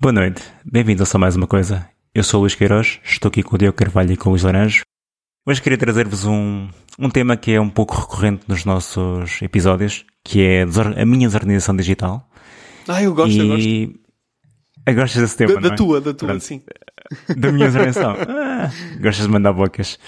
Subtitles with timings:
[0.00, 1.84] Boa noite, bem-vindos a mais uma coisa.
[2.14, 4.44] Eu sou o Luís Queiroz, estou aqui com o Diogo Carvalho e com o Luís
[4.44, 4.82] Laranjo.
[5.44, 10.40] Hoje queria trazer-vos um, um tema que é um pouco recorrente nos nossos episódios, que
[10.40, 12.30] é a minha desorganização digital.
[12.86, 13.38] Ah, eu gosto, e...
[13.40, 14.00] eu gosto.
[14.86, 15.76] Ah, gostas desse tema, da, não da é?
[15.76, 16.44] tua, da tua, Pronto.
[16.44, 16.62] sim.
[17.36, 18.16] Da minha desorganização.
[18.28, 18.70] Ah,
[19.00, 19.98] gostas de mandar bocas.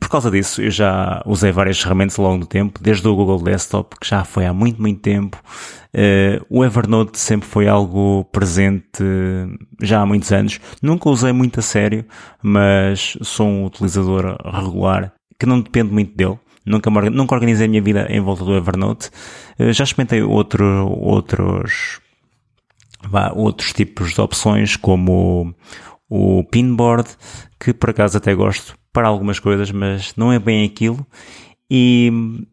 [0.00, 3.42] Por causa disso, eu já usei várias ferramentas ao longo do tempo, desde o Google
[3.42, 5.40] Desktop, que já foi há muito, muito tempo.
[5.94, 9.46] Eh, o Evernote sempre foi algo presente eh,
[9.80, 10.60] já há muitos anos.
[10.82, 12.04] Nunca usei muito a sério,
[12.42, 16.38] mas sou um utilizador regular que não depende muito dele.
[16.64, 19.10] Nunca, nunca organizei a minha vida em volta do Evernote.
[19.58, 22.00] Eh, já experimentei outro, outros,
[23.08, 25.54] vá, outros tipos de opções, como
[26.10, 27.08] o, o Pinboard,
[27.58, 31.06] que por acaso até gosto para algumas coisas, mas não é bem aquilo.
[31.70, 32.46] E hum,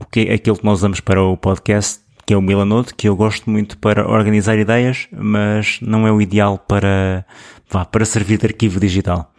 [0.00, 3.06] o que é aquilo que nós usamos para o podcast, que é o Milanote, que
[3.06, 7.22] eu gosto muito para organizar ideias, mas não é o ideal para,
[7.70, 9.30] vá, para servir de arquivo digital.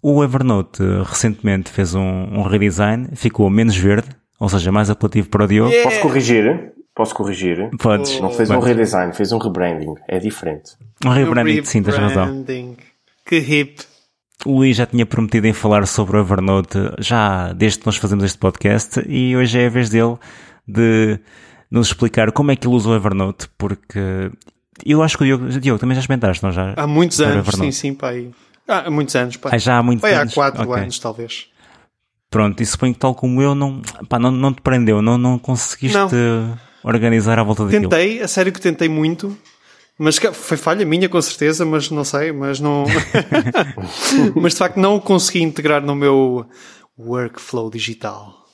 [0.00, 5.28] O Evernote eh, recentemente fez um, um redesign, ficou menos verde, ou seja, mais apelativo
[5.30, 5.72] para o Diogo.
[5.72, 5.90] Yeah.
[5.90, 6.72] Posso corrigir?
[6.94, 7.70] Posso corrigir?
[7.76, 8.20] Podes.
[8.20, 8.62] Não fez Podes.
[8.62, 9.94] um redesign, fez um rebranding.
[10.06, 10.76] É diferente.
[11.04, 12.26] Um rebranding, sim, tens razão.
[12.26, 12.76] Rebranding.
[13.26, 13.93] Que hip.
[14.44, 18.24] O Luís já tinha prometido em falar sobre o Evernote já desde que nós fazemos
[18.24, 20.16] este podcast e hoje é a vez dele
[20.66, 21.18] de
[21.70, 24.30] nos explicar como é que ele usa o Evernote, porque
[24.84, 26.74] eu acho que o Diogo, Diogo também já experimentaste, não já?
[26.76, 28.30] Há muitos anos, sim, sim, pai.
[28.68, 29.52] Ah, há muitos anos, pai.
[29.54, 30.34] Ah, já há muito Pai, há anos.
[30.34, 30.82] quatro Ok.
[30.82, 31.46] anos, talvez.
[32.30, 35.38] Pronto, e suponho que tal como eu não, pá, não, não te prendeu, não, não
[35.38, 36.58] conseguiste Não.
[36.82, 37.88] organizar à volta daquilo.
[37.88, 39.36] Tentei, a sério que tentei muito.
[39.98, 42.84] Mas foi falha minha, com certeza, mas não sei, mas não.
[44.34, 46.46] mas de facto não o consegui integrar no meu
[46.98, 48.44] workflow digital.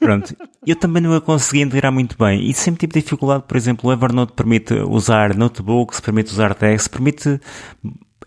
[0.00, 3.90] Pronto, eu também não a consegui integrar muito bem e sempre tive dificuldade, por exemplo,
[3.90, 7.40] o Evernote permite usar notebooks, permite usar text, permite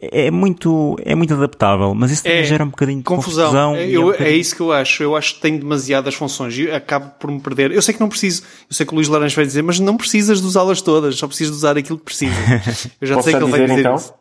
[0.01, 3.45] é muito é muito adaptável, mas isso É, gera um bocadinho de confusão.
[3.45, 3.75] Confusão.
[3.75, 5.03] É, é um eu- é bocadinho- isso que eu acho.
[5.03, 7.71] Eu acho que tenho demasiadas funções e acabo por me perder.
[7.71, 8.41] Eu sei que não preciso.
[8.69, 11.15] Eu sei que o Luís Laranja vai dizer, mas não precisas de usá-las todas.
[11.17, 12.87] Só precisas de usar aquilo que precisas.
[12.99, 13.95] Eu já Posso sei que ele vai dizer dizer então?
[13.95, 14.13] isso.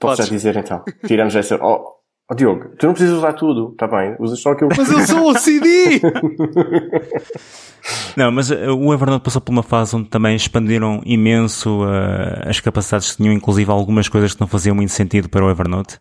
[0.00, 0.26] Posso Podes.
[0.26, 0.84] já dizer então?
[1.06, 1.56] Tiramos essa.
[1.56, 1.97] Oh,
[2.30, 4.16] oh, Diogo, tu não precisas usar tudo, está bem?
[4.18, 4.78] Usas só aquilo que.
[4.78, 6.00] Mas eu sou OCD!
[8.16, 12.60] Não, mas uh, o Evernote passou por uma fase onde também expandiram imenso uh, as
[12.60, 15.98] capacidades que tinham, inclusive algumas coisas que não faziam muito sentido para o Evernote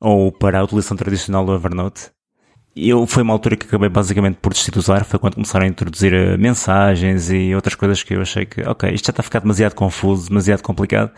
[0.00, 2.10] ou para a utilização tradicional do Evernote.
[2.76, 5.68] Eu, foi uma altura que acabei basicamente por desistir de usar, foi quando começaram a
[5.68, 9.24] introduzir uh, mensagens e outras coisas que eu achei que, ok, isto já está a
[9.24, 11.10] ficar demasiado confuso, demasiado complicado.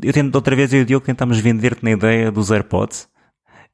[0.00, 3.08] Eu tento, outra vez, eu e o Diogo tentámos vender-te na ideia dos AirPods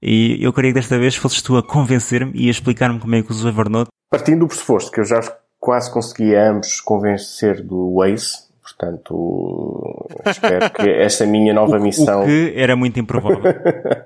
[0.03, 3.23] e eu queria que desta vez fosses tu a convencer-me e a explicar-me como é
[3.23, 5.21] que uso o Evernote Partindo do pressuposto que eu já
[5.59, 12.27] quase consegui a ambos convencer do Waze, portanto, espero que esta minha nova missão, O
[12.27, 13.43] que era muito improvável.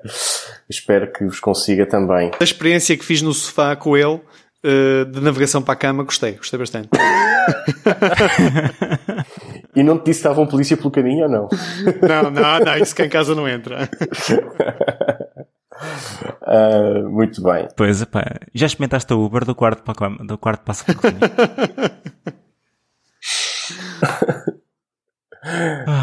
[0.69, 2.31] espero que vos consiga também.
[2.41, 4.21] A experiência que fiz no sofá com ele,
[4.65, 6.33] eh, de navegação para a cama, gostei.
[6.33, 6.89] Gostei bastante.
[9.75, 11.49] E não te disse que estava um polícia pelo caminho ou não?
[12.03, 12.77] Não, não, não.
[12.77, 13.89] Isso cá em casa não entra.
[16.43, 17.69] Ah, muito bem.
[17.77, 18.05] Pois,
[18.55, 21.21] já experimentaste a Uber do quarto para a do quarto para a cozinha?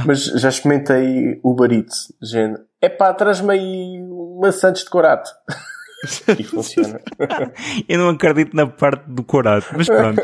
[0.06, 2.60] Mas já experimentei Uber Eats, gente.
[2.82, 5.30] Epá, traz-me aí uma Santos de Corato.
[6.38, 7.00] e funciona.
[7.88, 10.22] Eu não acredito na parte do corato, mas pronto.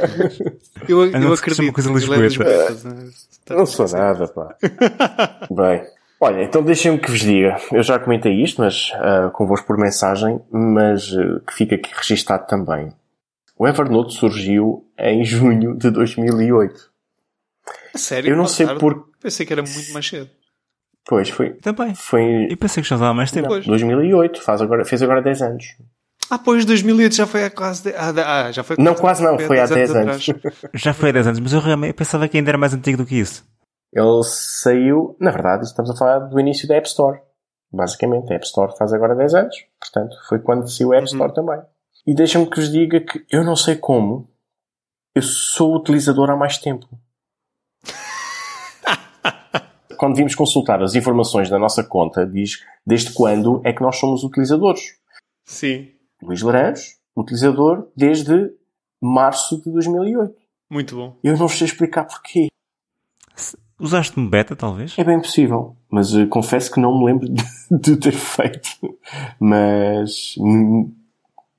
[0.88, 1.74] Eu, eu seja uma acredito.
[1.74, 3.09] coisa é lisboeta, né?
[3.50, 4.56] Não sou nada, pá.
[5.52, 5.84] Bem.
[6.20, 7.58] Olha, então deixem-me que vos diga.
[7.72, 12.48] Eu já comentei isto, mas ah, convosco por mensagem, mas ah, que fica aqui registado
[12.48, 12.92] também.
[13.58, 16.90] O Evernote surgiu em junho de 2008.
[17.94, 18.31] A Sério?
[18.31, 18.80] Eu não sei tarde?
[18.80, 19.09] por...
[19.22, 20.30] Pensei que era muito mais cedo.
[21.08, 21.52] Pois, foi...
[21.52, 21.94] Também.
[21.96, 22.48] Foi...
[22.50, 23.48] Eu pensei que já há mais tempo.
[23.48, 23.66] Pois.
[23.66, 24.42] 2008.
[24.42, 25.66] Faz agora, fez agora 10 anos.
[26.30, 27.84] Ah, pois 2008 já foi há quase.
[27.84, 27.94] De...
[27.96, 29.38] Ah, já foi Não, quase não.
[29.38, 30.25] Foi há 10 atrás.
[30.74, 33.06] Já foi há 10 anos, mas eu realmente pensava que ainda era mais antigo do
[33.06, 33.46] que isso.
[33.95, 35.16] Ele saiu...
[35.19, 37.21] Na verdade, estamos a falar do início da App Store.
[37.71, 39.56] Basicamente, a App Store faz agora 10 anos.
[39.80, 41.62] Portanto, foi quando saiu a App Store também.
[42.06, 44.30] E deixa-me que vos diga que eu não sei como
[45.15, 46.88] eu sou utilizador há mais tempo.
[49.98, 54.25] Quando vimos consultar as informações da nossa conta, diz desde quando é que nós somos
[54.25, 55.00] utilizadores.
[55.45, 55.89] Sim,
[56.21, 58.51] Luís Laranjo, utilizador desde
[59.01, 60.36] março de 2008.
[60.69, 61.18] muito bom.
[61.24, 62.50] Eu não sei explicar porquê.
[63.80, 64.94] Usaste-me beta, talvez?
[64.98, 67.27] É bem possível, mas eh, confesso que não me lembro
[67.72, 68.69] de, ter feito.
[69.39, 70.92] Mas hum,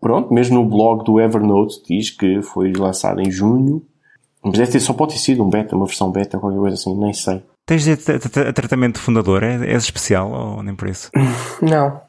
[0.00, 3.82] pronto, mesmo no blog do Evernote diz que foi lançado em junho.
[4.42, 6.96] Mas deve ter, só pode ter sido um beta, uma versão beta, qualquer coisa assim,
[6.96, 7.42] nem sei.
[7.66, 9.42] Tens de tra- tra- tratamento de fundador?
[9.42, 11.10] É, és especial ou nem por isso?
[11.60, 12.00] Não.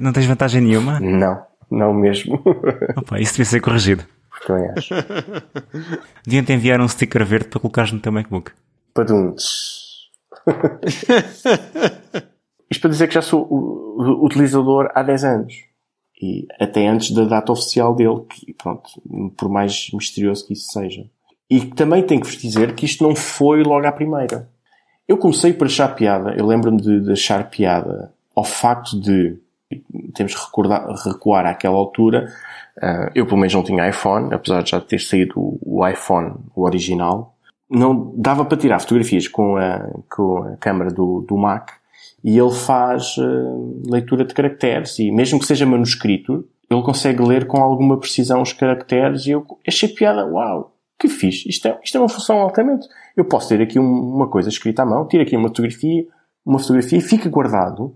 [0.00, 0.98] Não tens vantagem nenhuma?
[1.00, 1.42] Não.
[1.70, 2.40] Não mesmo.
[2.96, 4.04] Opa, isso devia ser corrigido.
[4.46, 4.94] Também acho.
[6.24, 8.52] Deviam-te enviar um sticker verde para colocares no teu MacBook.
[8.94, 10.08] Paduntes.
[12.70, 13.48] Isto para dizer que já sou
[14.22, 15.54] utilizador há 10 anos.
[16.22, 18.90] E até antes da data oficial dele, que, pronto,
[19.36, 21.06] por mais misterioso que isso seja.
[21.48, 24.48] E também tenho que vos dizer que isto não foi logo à primeira.
[25.08, 29.36] Eu comecei por achar piada, eu lembro-me de, de achar piada ao facto de,
[30.14, 32.32] temos que recordar, recuar àquela altura,
[32.80, 36.34] ah, eu pelo menos não tinha iPhone, apesar de já ter saído o, o iPhone,
[36.54, 37.34] o original,
[37.70, 41.70] não dava para tirar fotografias com a, com a câmera do, do Mac
[42.24, 47.46] e ele faz eh, leitura de caracteres e mesmo que seja manuscrito, ele consegue ler
[47.46, 51.96] com alguma precisão os caracteres e eu achei piada, uau, que fixe, isto é, isto
[51.96, 52.86] é uma função altamente.
[53.16, 56.06] Eu posso ter aqui um- uma coisa escrita à mão, tiro aqui uma fotografia,
[56.44, 57.94] uma fotografia fica guardado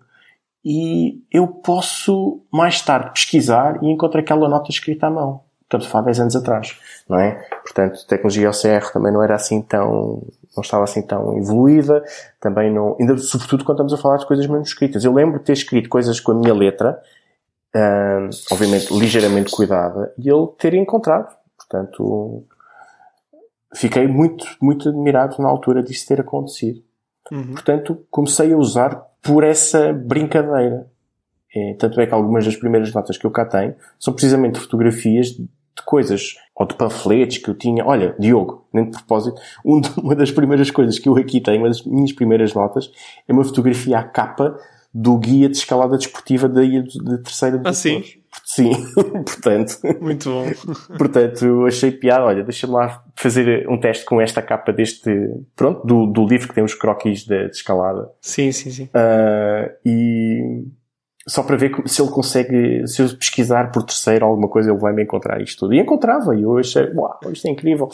[0.65, 5.41] e eu posso mais tarde pesquisar e encontrar aquela nota escrita à mão.
[5.76, 6.79] Estamos a falar 10 anos atrás,
[7.09, 7.32] não é?
[7.62, 10.23] Portanto, a tecnologia OCR também não era assim tão,
[10.56, 12.05] não estava assim tão evoluída,
[12.41, 15.05] também não, ainda sobretudo quando estamos a falar de coisas manuscritas.
[15.05, 17.00] Eu lembro de ter escrito coisas com a minha letra,
[17.75, 21.35] ah, obviamente ligeiramente cuidada, e ele ter encontrado.
[21.56, 22.44] Portanto,
[23.75, 26.82] fiquei muito, muito admirado na altura disso ter acontecido.
[27.53, 30.87] Portanto, comecei a usar por essa brincadeira.
[31.56, 35.37] É, tanto é que algumas das primeiras notas que eu cá tenho são precisamente fotografias
[35.76, 37.85] de coisas, ou de panfletos que eu tinha.
[37.85, 41.69] Olha, Diogo, nem de propósito, um uma das primeiras coisas que eu aqui tenho, uma
[41.69, 42.91] das minhas primeiras notas,
[43.29, 44.56] é uma fotografia à capa
[44.93, 48.05] do guia de escalada desportiva da ilha de Terceira de Ah, sim?
[48.44, 48.71] Sim,
[49.25, 50.47] portanto, Muito bom.
[50.99, 52.25] Portanto, eu achei piada.
[52.25, 55.11] Olha, deixa-me lá fazer um teste com esta capa deste,
[55.56, 58.09] pronto, do, do livro que tem os croquis de, de escalada.
[58.21, 58.88] Sim, sim, sim.
[58.93, 60.65] Ah, e
[61.26, 64.93] só para ver se ele consegue, se eu pesquisar por terceiro alguma coisa, ele vai
[64.93, 65.75] me encontrar isto tudo.
[65.75, 67.88] E encontrava, e eu achei, uau, isto é incrível.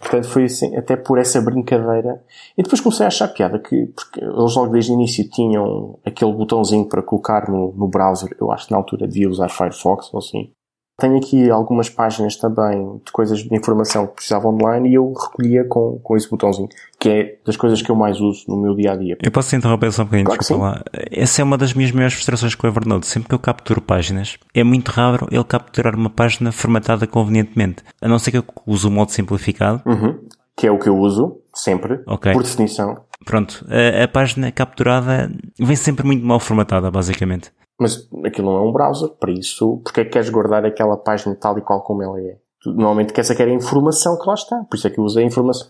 [0.00, 2.20] Portanto, foi assim, até por essa brincadeira.
[2.58, 6.32] E depois comecei a achar piada que, porque eles logo desde o início tinham aquele
[6.32, 8.36] botãozinho para colocar no, no browser.
[8.40, 10.50] Eu acho que na altura devia usar Firefox ou assim.
[10.98, 15.64] Tenho aqui algumas páginas também de coisas de informação que precisava online e eu recolhia
[15.64, 16.68] com, com esse botãozinho,
[17.02, 19.18] que é das coisas que eu mais uso no meu dia a dia.
[19.20, 20.84] Eu posso te interromper só um bocadinho, Claro desculpa lá.
[21.10, 23.08] Essa é uma das minhas maiores frustrações com o Evernote.
[23.08, 27.82] Sempre que eu capturo páginas, é muito raro ele capturar uma página formatada convenientemente.
[28.00, 29.82] A não ser que eu use o modo simplificado.
[29.84, 30.20] Uhum.
[30.56, 32.32] Que é o que eu uso, sempre, Ok.
[32.32, 33.02] por definição.
[33.24, 35.28] Pronto, a, a página capturada
[35.58, 37.50] vem sempre muito mal formatada, basicamente.
[37.80, 41.34] Mas aquilo não é um browser, para isso, porque é que queres guardar aquela página
[41.34, 42.36] tal e qual como ela é?
[42.62, 45.24] Tu, normalmente queres saber a informação que lá está, por isso é que eu usei
[45.24, 45.66] a informação.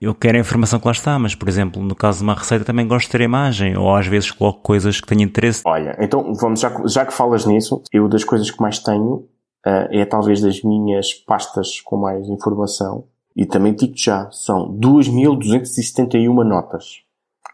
[0.00, 2.64] Eu quero a informação que lá está, mas, por exemplo, no caso de uma receita
[2.64, 5.62] também gosto de ter a imagem, ou às vezes coloco coisas que tenho interesse.
[5.64, 9.26] Olha, então vamos, já, que- já que falas nisso, eu das coisas que mais tenho
[9.64, 13.04] ah, é talvez das minhas pastas com mais informação,
[13.34, 16.84] e também digo já, são 2.271 notas.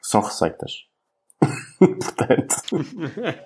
[0.02, 0.72] São receitas.
[1.78, 2.56] Portanto,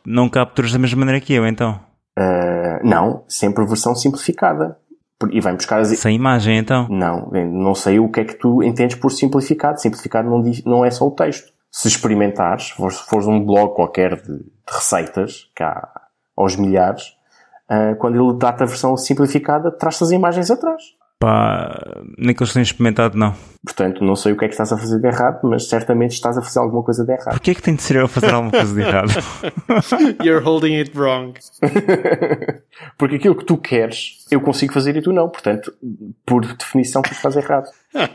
[0.04, 1.78] Não capturas da mesma maneira que eu, então.
[2.18, 4.78] ah, não, sempre versão simplificada.
[5.30, 6.86] E vai buscar as, Sem imagem, então.
[6.88, 9.80] Não, não sei o que é que tu entendes por simplificado.
[9.80, 11.52] Simplificado não, não é só o texto.
[11.70, 15.88] Se experimentares, fores, fores um blog qualquer de, de receitas, que há
[16.36, 17.16] aos milhares,
[17.68, 20.82] ah, quando ele dá-te a versão simplificada, traz-te as imagens atrás.
[21.18, 23.34] Pá, nem que eles tenham experimentado, não.
[23.64, 26.36] Portanto, não sei o que é que estás a fazer de errado, mas certamente estás
[26.36, 27.30] a fazer alguma coisa de errado.
[27.30, 29.12] Porquê é que tem de ser eu a fazer alguma coisa de errado?
[30.22, 31.32] You're holding it wrong.
[32.98, 35.30] Porque aquilo que tu queres, eu consigo fazer e tu não.
[35.30, 35.72] Portanto,
[36.26, 37.66] por definição, tu estás errado.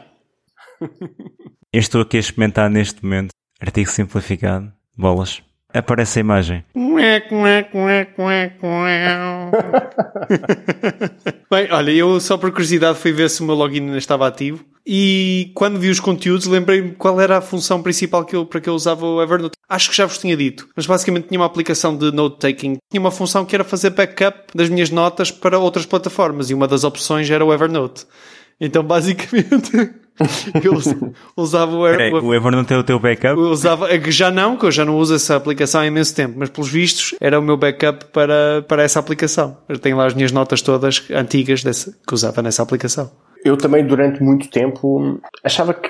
[1.74, 3.30] Eu estou aqui a experimentar neste momento.
[3.62, 4.74] Artigo simplificado.
[4.98, 5.42] Bolas.
[5.74, 6.64] Aparece a imagem.
[11.50, 14.66] Bem, olha, eu só por curiosidade fui ver se o meu login ainda estava ativo
[14.86, 18.68] e quando vi os conteúdos lembrei-me qual era a função principal que eu, para que
[18.68, 19.56] eu usava o Evernote.
[19.70, 22.78] Acho que já vos tinha dito, mas basicamente tinha uma aplicação de note-taking.
[22.90, 26.68] Tinha uma função que era fazer backup das minhas notas para outras plataformas e uma
[26.68, 28.06] das opções era o Evernote.
[28.60, 29.92] Então, basicamente,
[30.64, 30.94] eu us-
[31.36, 32.26] usava o, Peraí, Evernote.
[32.26, 33.40] o Evernote é o teu backup?
[33.40, 36.50] Eu usava, já não, que eu já não uso essa aplicação há imenso tempo, mas
[36.50, 39.58] pelos vistos era o meu backup para, para essa aplicação.
[39.68, 43.10] Eu tenho lá as minhas notas todas antigas dessa, que usava nessa aplicação.
[43.44, 45.90] Eu também, durante muito tempo, achava que,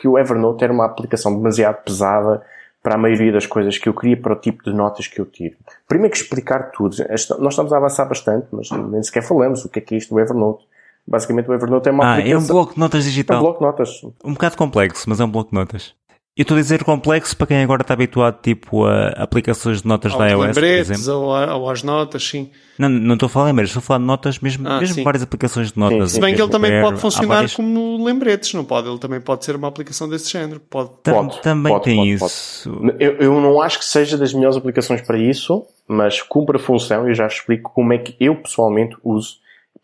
[0.00, 2.42] que o Evernote era uma aplicação demasiado pesada
[2.82, 5.24] para a maioria das coisas que eu queria para o tipo de notas que eu
[5.24, 5.54] tiro.
[5.88, 6.96] Primeiro que explicar tudo.
[7.38, 10.12] Nós estamos a avançar bastante, mas nem sequer falamos o que é que é isto
[10.12, 10.64] do Evernote.
[11.06, 12.54] Basicamente, o Evernote é uma Ah, é um aplicação...
[12.54, 13.40] bloco de notas É um digital.
[13.40, 13.90] bloco de notas.
[14.24, 15.94] Um bocado complexo, mas é um bloco de notas.
[16.34, 20.16] Eu estou a dizer complexo para quem agora está habituado tipo a aplicações de notas
[20.16, 21.12] da iOS, por exemplo.
[21.12, 21.26] Ou,
[21.60, 22.48] ou às notas, sim.
[22.78, 25.04] Não, não estou a falar em lembretes, estou a falar de notas, mesmo, ah, mesmo
[25.04, 26.12] várias aplicações de notas.
[26.12, 27.54] Sim, Se bem que ele também pode funcionar várias...
[27.54, 28.88] como lembretes, não pode?
[28.88, 30.58] Ele também pode ser uma aplicação desse género.
[30.58, 30.88] Pode.
[31.04, 32.80] pode também pode, tem pode, isso.
[32.98, 37.06] Eu, eu não acho que seja das melhores aplicações para isso, mas cumpre a função
[37.06, 39.34] e eu já explico como é que eu pessoalmente uso,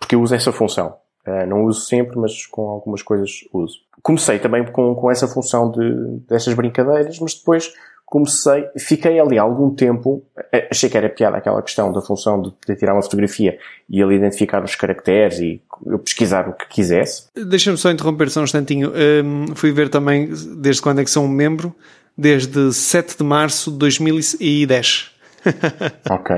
[0.00, 0.94] porque eu uso essa função.
[1.28, 3.80] Uh, não uso sempre, mas com algumas coisas uso.
[4.02, 7.73] Comecei também com, com essa função de, dessas brincadeiras, mas depois
[8.08, 12.54] comecei, fiquei ali algum tempo, eh, achei que era piada aquela questão da função de,
[12.66, 13.58] de tirar uma fotografia
[13.88, 17.28] e ele identificar os caracteres e eu pesquisar o que quisesse.
[17.35, 18.92] Deixa-me só interromper só um instantinho.
[19.25, 21.75] Um, fui ver também desde quando é que sou um membro,
[22.16, 25.11] desde 7 de março de 2010.
[26.11, 26.37] ok.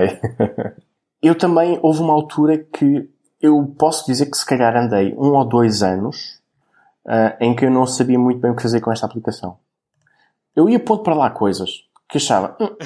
[1.23, 3.09] eu também, houve uma altura que
[3.41, 6.41] eu posso dizer que se calhar andei um ou dois anos
[7.07, 9.57] uh, em que eu não sabia muito bem o que fazer com esta aplicação.
[10.55, 12.77] Eu ia pondo para lá coisas que achava, hum,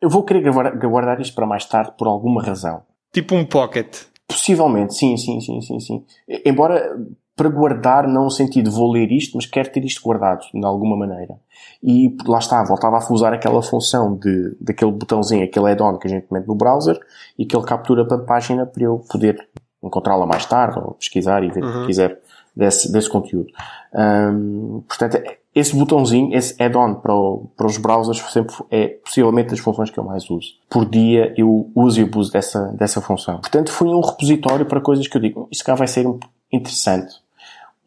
[0.00, 2.82] eu vou querer guardar isto para mais tarde por alguma razão.
[3.12, 4.06] Tipo um pocket.
[4.26, 6.04] Possivelmente, sim, sim, sim, sim, sim.
[6.44, 6.96] Embora
[7.36, 10.96] para guardar, não no sentido vou ler isto, mas quero ter isto guardado de alguma
[10.96, 11.34] maneira.
[11.82, 16.10] E lá está, voltava a usar aquela função de, daquele botãozinho, aquele add-on que a
[16.10, 16.98] gente mete no browser
[17.38, 19.48] e que ele captura para a página para eu poder
[19.86, 21.68] encontrá-la mais tarde ou pesquisar e ver uhum.
[21.68, 21.86] o que uhum.
[21.86, 22.20] quiser
[22.54, 23.48] desse, desse conteúdo.
[23.94, 25.20] Um, portanto,
[25.54, 27.14] esse botãozinho, esse add-on para,
[27.56, 30.48] para os browsers sempre é possivelmente das funções que eu mais uso.
[30.68, 33.38] Por dia eu uso e abuso dessa, dessa função.
[33.38, 36.06] Portanto, foi um repositório para coisas que eu digo, isso cá vai ser
[36.52, 37.14] interessante.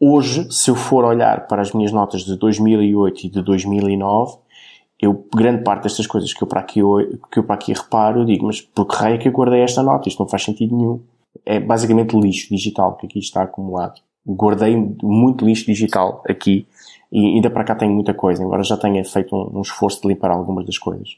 [0.00, 4.38] Hoje, se eu for olhar para as minhas notas de 2008 e de 2009,
[5.00, 6.80] eu, grande parte destas coisas que eu para aqui,
[7.30, 9.60] que eu para aqui reparo, eu digo, mas por que raio é que eu guardei
[9.60, 10.08] esta nota?
[10.08, 11.00] Isto não faz sentido nenhum.
[11.44, 14.00] É basicamente lixo digital que aqui está acumulado.
[14.26, 16.66] Guardei muito lixo digital aqui
[17.10, 20.08] e ainda para cá tenho muita coisa, embora já tenha feito um, um esforço de
[20.08, 21.08] limpar algumas das coisas.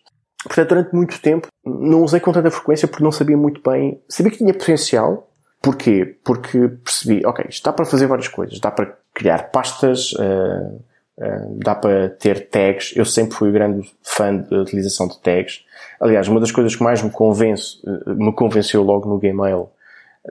[0.44, 4.00] Portanto, durante muito tempo não usei com tanta frequência porque não sabia muito bem.
[4.08, 5.26] Sabia que tinha potencial.
[5.62, 6.16] Porquê?
[6.24, 8.58] Porque percebi, ok, isto dá para fazer várias coisas.
[8.58, 10.76] Dá para criar pastas, uh,
[11.18, 12.96] uh, dá para ter tags.
[12.96, 15.62] Eu sempre fui um grande fã da utilização de tags.
[16.00, 19.68] Aliás, uma das coisas que mais me, convence, uh, me convenceu logo no Gmail,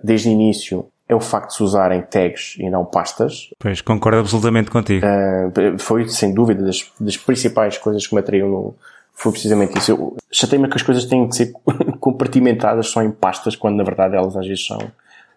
[0.03, 3.49] desde o início, é o facto de se usarem tags e não pastas.
[3.57, 5.05] Pois, concordo absolutamente contigo.
[5.05, 8.75] Uh, foi, sem dúvida, das, das, principais coisas que me atraiu no,
[9.15, 9.91] foi precisamente isso.
[9.91, 11.51] Eu chatei-me que as coisas têm que ser
[11.99, 14.77] compartimentadas só em pastas, quando na verdade elas às vezes são,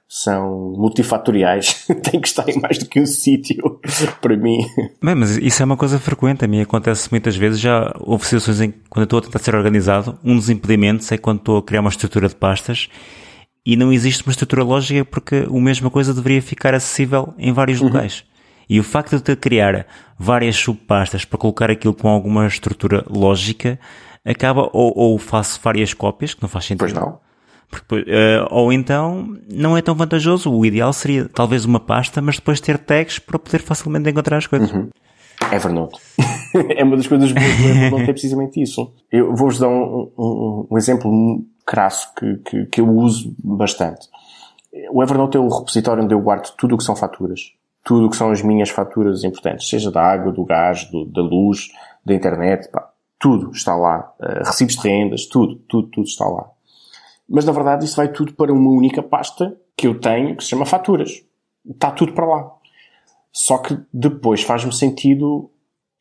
[0.07, 1.87] são multifatoriais.
[2.05, 3.81] Tem que estar em mais do que um sítio,
[4.21, 4.59] para mim.
[5.03, 6.45] Bem, mas isso é uma coisa frequente.
[6.45, 7.59] A mim acontece muitas vezes.
[7.59, 11.11] Já houve situações em que, quando eu estou a tentar ser organizado, um dos impedimentos
[11.11, 12.91] é quando estou a criar uma estrutura de pastas
[13.65, 17.81] e não existe uma estrutura lógica porque a mesma coisa deveria ficar acessível em vários
[17.81, 17.87] uhum.
[17.87, 18.25] locais.
[18.69, 19.87] E o facto de ter criar
[20.19, 23.79] várias subpastas para colocar aquilo com alguma estrutura lógica
[24.25, 26.79] acaba ou, ou faço várias cópias, que não faz sentido.
[26.79, 27.19] Pois não.
[27.71, 30.53] Porque, uh, ou então não é tão vantajoso.
[30.53, 34.47] O ideal seria talvez uma pasta, mas depois ter tags para poder facilmente encontrar as
[34.47, 34.71] coisas.
[34.71, 34.91] Uhum.
[35.51, 35.99] Evernote.
[36.77, 38.93] é uma das coisas boas do Evernote, é precisamente isso.
[39.11, 41.11] Eu vou-vos dar um, um, um exemplo
[41.67, 44.09] crasso que, que, que eu uso bastante.
[44.91, 47.53] O Evernote é o repositório onde eu guardo tudo o que são faturas.
[47.85, 51.21] Tudo o que são as minhas faturas importantes, seja da água, do gás, do, da
[51.21, 51.69] luz,
[52.05, 54.13] da internet, pá, tudo está lá.
[54.21, 56.49] Uh, recibos de rendas, tudo, tudo, tudo está lá.
[57.29, 60.51] Mas na verdade isso vai tudo para uma única pasta que eu tenho que se
[60.51, 61.25] chama faturas.
[61.69, 62.53] Está tudo para lá.
[63.33, 65.51] Só que depois faz-me sentido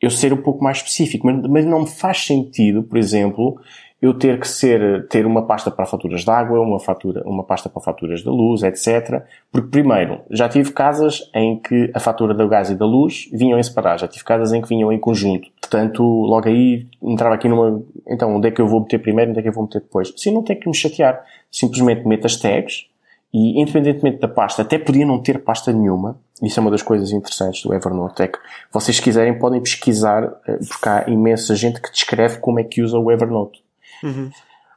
[0.02, 3.60] eu ser um pouco mais específico, mas, mas não me faz sentido, por exemplo,
[4.02, 7.70] eu ter que ser, ter uma pasta para faturas de água, uma fatura, uma pasta
[7.70, 9.22] para faturas da luz, etc.
[9.52, 13.60] Porque primeiro, já tive casas em que a fatura do gás e da luz vinham
[13.60, 15.48] em separado, já tive casas em que vinham em conjunto.
[15.62, 19.40] Portanto, logo aí entrava aqui numa, então onde é que eu vou meter primeiro, onde
[19.40, 20.12] é que eu vou meter depois?
[20.12, 21.24] Assim não tem que me chatear.
[21.52, 22.91] Simplesmente meto as tags
[23.34, 26.20] e independentemente da pasta, até podia não ter pasta nenhuma.
[26.42, 28.24] Isso é uma das coisas interessantes do Evernote.
[28.24, 28.38] É que
[28.72, 32.98] vocês quiserem podem pesquisar, eh, porque há imensa gente que descreve como é que usa
[32.98, 33.64] o Evernote.
[34.04, 34.30] Uhum.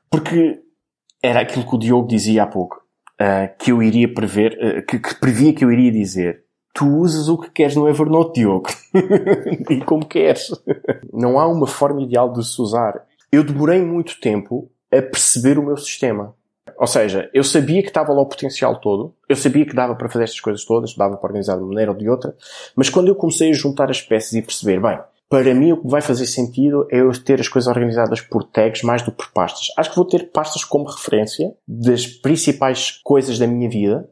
[0.09, 0.61] Porque
[1.21, 2.85] era aquilo que o Diogo dizia há pouco,
[3.21, 6.45] uh, que eu iria prever, uh, que, que, previa que eu iria dizer.
[6.73, 8.69] Tu usas o que queres no Evernote, Diogo.
[9.71, 10.51] e como queres.
[11.13, 13.05] Não há uma forma ideal de se usar.
[13.33, 16.35] Eu demorei muito tempo a perceber o meu sistema.
[16.79, 20.09] Ou seja, eu sabia que estava lá o potencial todo, eu sabia que dava para
[20.09, 22.35] fazer estas coisas todas, dava para organizar de uma maneira ou de outra,
[22.75, 25.89] mas quando eu comecei a juntar as peças e perceber, bem, para mim o que
[25.89, 29.33] vai fazer sentido é eu ter as coisas organizadas por tags mais do que por
[29.33, 29.69] pastas.
[29.77, 34.09] Acho que vou ter pastas como referência das principais coisas da minha vida,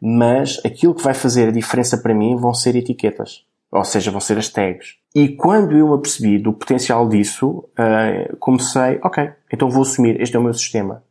[0.00, 3.44] mas aquilo que vai fazer a diferença para mim vão ser etiquetas.
[3.70, 4.94] Ou seja, vão ser as tags.
[5.14, 10.36] E quando eu me apercebi do potencial disso, uh, comecei, ok, então vou assumir, este
[10.36, 11.02] é o meu sistema.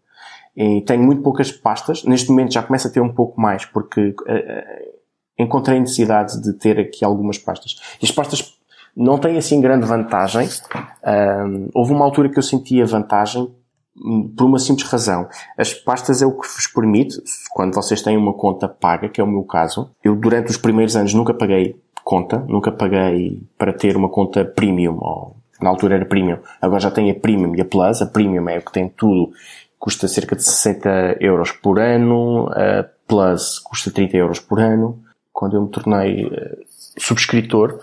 [0.58, 2.04] E tenho muito poucas pastas.
[2.04, 4.98] Neste momento já começo a ter um pouco mais, porque uh,
[5.38, 7.80] encontrei necessidade de ter aqui algumas pastas.
[8.02, 8.58] E as pastas
[8.96, 10.48] não têm assim grande vantagem.
[10.48, 13.54] Uh, houve uma altura que eu sentia vantagem
[13.96, 15.28] hum, por uma simples razão.
[15.56, 17.22] As pastas é o que vos permite,
[17.52, 20.96] quando vocês têm uma conta paga, que é o meu caso, eu durante os primeiros
[20.96, 26.06] anos nunca paguei conta, nunca paguei para ter uma conta premium, ou na altura era
[26.06, 28.90] premium, agora já tenho a premium e a plus, a premium é o que tem
[28.90, 29.32] tudo
[29.79, 35.01] custa cerca de 60 euros por ano, a Plus custa 30 euros por ano.
[35.31, 36.57] Quando eu me tornei uh,
[36.98, 37.79] subscritor,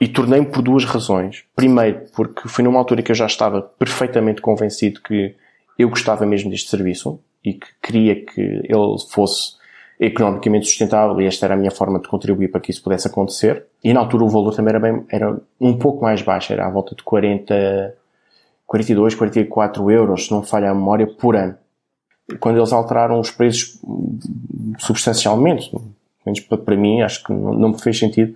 [0.00, 1.44] e tornei-me por duas razões.
[1.54, 5.34] Primeiro, porque foi numa altura que eu já estava perfeitamente convencido que
[5.78, 9.56] eu gostava mesmo deste serviço e que queria que ele fosse
[9.98, 13.64] economicamente sustentável e esta era a minha forma de contribuir para que isso pudesse acontecer.
[13.82, 16.70] E na altura o valor também era bem, era um pouco mais baixo, era à
[16.70, 17.94] volta de 40
[18.66, 21.56] 42, 44 euros, se não falha a memória, por ano.
[22.40, 23.80] Quando eles alteraram os preços
[24.78, 25.72] substancialmente,
[26.24, 28.34] menos para mim, acho que não me fez sentido,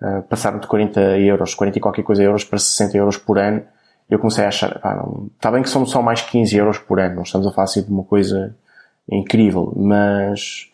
[0.00, 3.62] uh, passaram de 40 euros, 40 e qualquer coisa euros para 60 euros por ano,
[4.08, 6.98] eu comecei a achar, pá, não, está bem que são só mais 15 euros por
[6.98, 8.56] ano, não estamos a falar assim de uma coisa
[9.10, 10.70] incrível, mas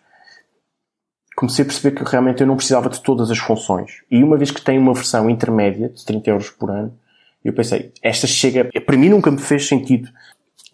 [1.35, 4.03] comecei a perceber que realmente eu não precisava de todas as funções.
[4.11, 6.97] E uma vez que tem uma versão intermédia de 30 euros por ano,
[7.45, 10.09] eu pensei, esta chega, para mim nunca me fez sentido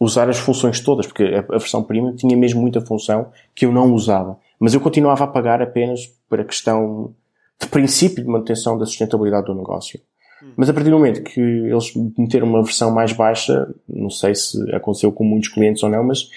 [0.00, 3.92] usar as funções todas, porque a, versão premium tinha mesmo muita função que eu não
[3.92, 4.38] usava.
[4.60, 7.14] Mas eu continuava a pagar apenas para a questão
[7.60, 10.00] de princípio de manutenção da sustentabilidade do negócio.
[10.42, 10.52] Hum.
[10.56, 14.58] Mas a partir do momento que eles meteram uma versão mais baixa, não sei se
[14.74, 16.28] aconteceu com muitos clientes ou não, mas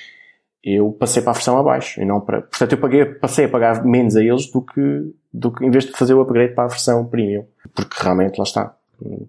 [0.63, 3.83] eu passei para a versão abaixo e não para, portanto eu paguei, passei a pagar
[3.83, 6.67] menos a eles do que, do que em vez de fazer o upgrade para a
[6.67, 7.45] versão premium.
[7.75, 8.75] Porque realmente lá está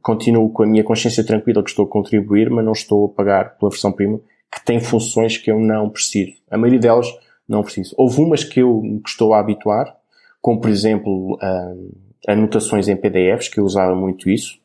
[0.00, 3.56] continuo com a minha consciência tranquila que estou a contribuir, mas não estou a pagar
[3.56, 6.34] pela versão prima, que tem funções que eu não preciso.
[6.50, 7.06] A maioria delas
[7.48, 7.94] não preciso.
[7.96, 9.96] Houve umas que eu me estou a habituar,
[10.40, 11.94] como por exemplo uh,
[12.26, 14.58] anotações em PDFs, que eu usava muito isso,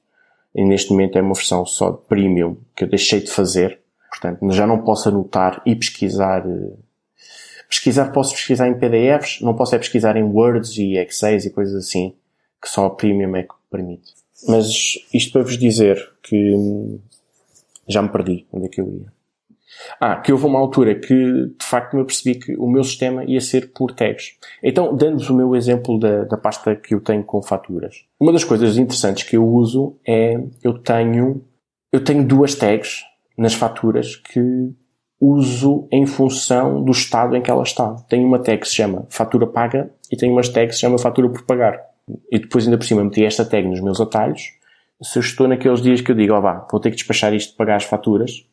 [0.53, 3.79] e neste momento é uma versão só de premium que eu deixei de fazer.
[4.09, 6.45] Portanto, já não posso anotar e pesquisar.
[6.45, 6.77] Uh,
[7.69, 11.75] pesquisar posso pesquisar em PDFs, não posso é pesquisar em Words e Excel e coisas
[11.75, 12.15] assim,
[12.61, 14.16] que só a premium é que permite.
[14.47, 16.99] Mas isto para vos dizer que
[17.87, 19.17] já me perdi onde é que eu ia.
[19.99, 23.41] Ah, que houve uma altura que de facto me apercebi que o meu sistema ia
[23.41, 24.33] ser por tags.
[24.63, 28.05] Então, dando-vos o meu exemplo da, da pasta que eu tenho com faturas.
[28.19, 31.43] Uma das coisas interessantes que eu uso é, eu tenho,
[31.91, 33.03] eu tenho duas tags
[33.37, 34.71] nas faturas que
[35.19, 37.95] uso em função do estado em que ela está.
[38.09, 40.97] Tenho uma tag que se chama fatura paga e tenho uma tag que se chama
[40.97, 41.96] fatura por pagar
[42.31, 44.53] e depois ainda por cima meti esta tag nos meus atalhos,
[45.01, 47.33] se eu estou naqueles dias que eu digo, ó oh, vá, vou ter que despachar
[47.33, 48.45] isto de pagar as faturas,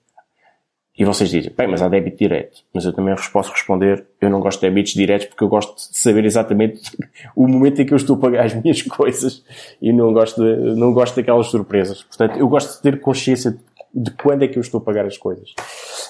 [0.96, 2.62] e vocês dizem, bem, mas há débito direto.
[2.72, 5.98] Mas eu também posso responder, eu não gosto de débitos diretos porque eu gosto de
[5.98, 6.80] saber exatamente
[7.34, 9.44] o momento em que eu estou a pagar as minhas coisas
[9.82, 12.04] e não gosto de, não gosto daquelas surpresas.
[12.04, 13.56] Portanto, eu gosto de ter consciência
[13.92, 15.50] de quando é que eu estou a pagar as coisas.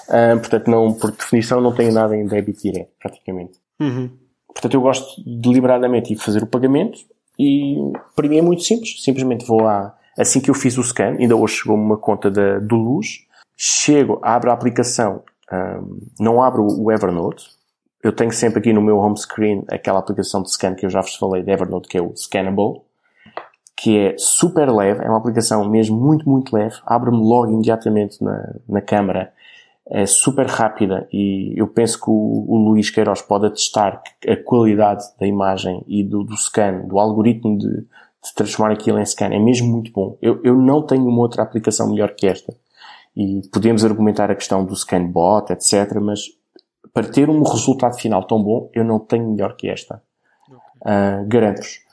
[0.07, 3.59] Uh, portanto, não, por definição, não tenho nada em débito direto, praticamente.
[3.79, 4.11] Uhum.
[4.47, 6.99] Portanto, eu gosto deliberadamente de fazer o pagamento
[7.37, 7.75] e
[8.15, 9.03] para mim é muito simples.
[9.03, 12.59] Simplesmente vou lá, assim que eu fiz o scan, ainda hoje chegou-me uma conta da,
[12.59, 17.49] do Luz, chego, abro a aplicação, um, não abro o Evernote,
[18.03, 21.01] eu tenho sempre aqui no meu home screen aquela aplicação de scan que eu já
[21.01, 22.81] vos falei de Evernote, que é o Scannable,
[23.75, 28.55] que é super leve, é uma aplicação mesmo muito, muito leve, abre-me logo imediatamente na,
[28.67, 29.33] na câmara
[29.87, 35.03] é super rápida e eu penso que o, o Luís Queiroz pode atestar a qualidade
[35.19, 39.39] da imagem e do, do scan, do algoritmo de, de, transformar aquilo em scan é
[39.39, 40.17] mesmo muito bom.
[40.21, 42.53] Eu, eu não tenho uma outra aplicação melhor que esta.
[43.15, 45.99] E podemos argumentar a questão do scan bot, etc.
[46.01, 46.21] Mas
[46.91, 50.01] para ter um resultado final tão bom, eu não tenho melhor que esta.
[50.81, 51.84] Uh, Garanto-vos.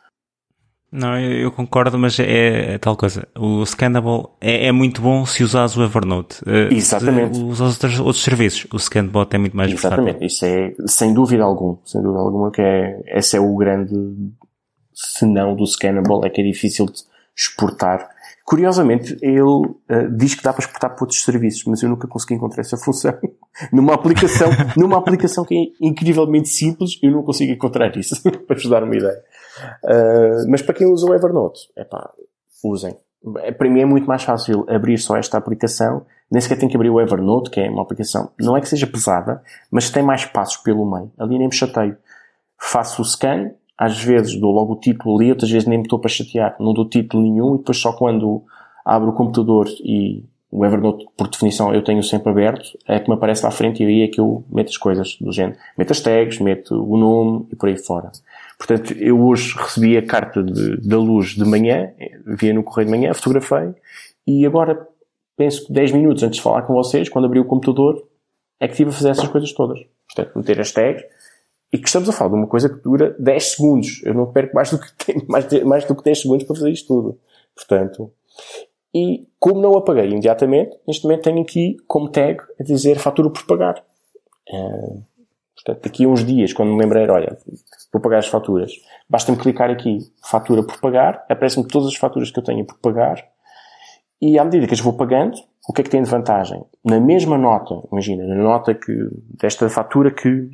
[0.93, 3.27] Não, eu, concordo, mas é, é, tal coisa.
[3.35, 6.43] O Scannable é, é, muito bom se usares o Evernote.
[6.47, 7.35] Eh, Exatamente.
[7.35, 8.67] Se outros, outros serviços.
[8.71, 10.19] O Scanbot é muito mais Exatamente.
[10.19, 10.27] Versátil.
[10.27, 13.95] Isso é, sem dúvida alguma, sem dúvida alguma que é, esse é o grande
[14.93, 17.01] senão do Scannable, é que é difícil de
[17.35, 18.07] exportar.
[18.45, 19.75] Curiosamente, ele uh,
[20.15, 23.17] diz que dá para exportar para outros serviços, mas eu nunca consegui encontrar essa função.
[23.73, 28.69] numa aplicação, numa aplicação que é incrivelmente simples, eu não consigo encontrar isso, para vos
[28.69, 29.17] dar uma ideia.
[29.85, 32.11] Uh, mas para quem usa o Evernote, é pá,
[32.65, 32.97] usem.
[33.57, 36.91] Para mim é muito mais fácil abrir só esta aplicação, nem sequer tenho que abrir
[36.91, 40.57] o Evernote, que é uma aplicação, não é que seja pesada, mas tem mais passos
[40.57, 41.12] pelo meio.
[41.19, 41.97] Ali nem me chateio.
[42.59, 45.99] Faço o scan às vezes dou logo o título ali, outras vezes nem me estou
[45.99, 48.43] para chatear, não dou título nenhum e depois só quando
[48.85, 53.15] abro o computador e o Evernote, por definição, eu tenho sempre aberto, é que me
[53.17, 55.59] aparece lá à frente e aí é que eu meto as coisas do género.
[55.79, 58.12] Meto as tags, meto o nome e por aí fora.
[58.64, 61.92] Portanto, eu hoje recebi a carta de, da luz de manhã,
[62.25, 63.75] via no correio de manhã, fotografei
[64.25, 64.87] e agora
[65.37, 68.07] penso que 10 minutos antes de falar com vocês, quando abri o computador,
[68.61, 69.81] é que estive a fazer essas coisas todas.
[70.07, 71.03] Portanto, meter as tags
[71.72, 74.01] e que estamos a falar de uma coisa que dura 10 segundos.
[74.05, 76.87] Eu não perco mais do que, mais, mais do que 10 segundos para fazer isto
[76.87, 77.18] tudo.
[77.57, 78.12] Portanto,
[78.94, 83.44] e como não apaguei imediatamente, neste momento tenho aqui como tag a dizer fatura por
[83.44, 83.85] pagar.
[84.48, 85.03] Uh,
[85.57, 87.37] portanto, daqui a uns dias, quando me lembrei, olha,
[87.93, 88.73] vou pagar as faturas,
[89.09, 93.23] basta-me clicar aqui, fatura por pagar, aparecem-me todas as faturas que eu tenho por pagar,
[94.21, 95.37] e à medida que as vou pagando,
[95.69, 96.65] o que é que tem de vantagem?
[96.85, 98.93] Na mesma nota, imagina, na nota que,
[99.39, 100.51] desta fatura que,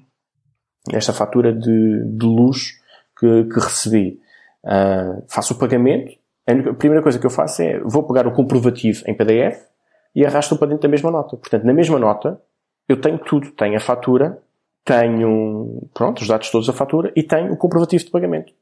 [0.91, 2.73] desta fatura de, de luz
[3.19, 4.19] que, que recebi,
[4.65, 6.13] uh, faço o pagamento,
[6.47, 9.61] a primeira coisa que eu faço é, vou pegar o comprovativo em PDF
[10.15, 11.37] e arrasto para dentro da mesma nota.
[11.37, 12.41] Portanto, na mesma nota,
[12.89, 13.51] eu tenho tudo.
[13.51, 14.41] Tenho a fatura,
[14.89, 18.55] tenho, pronto, os dados todos da fatura e tenho o comprovativo de pagamento.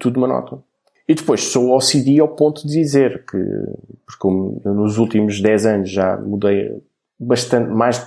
[0.00, 0.58] Tudo numa nota.
[1.06, 3.38] E depois sou OCD ao ponto de dizer que,
[4.04, 6.82] porque como eu nos últimos 10 anos já mudei
[7.16, 8.04] bastante, mais,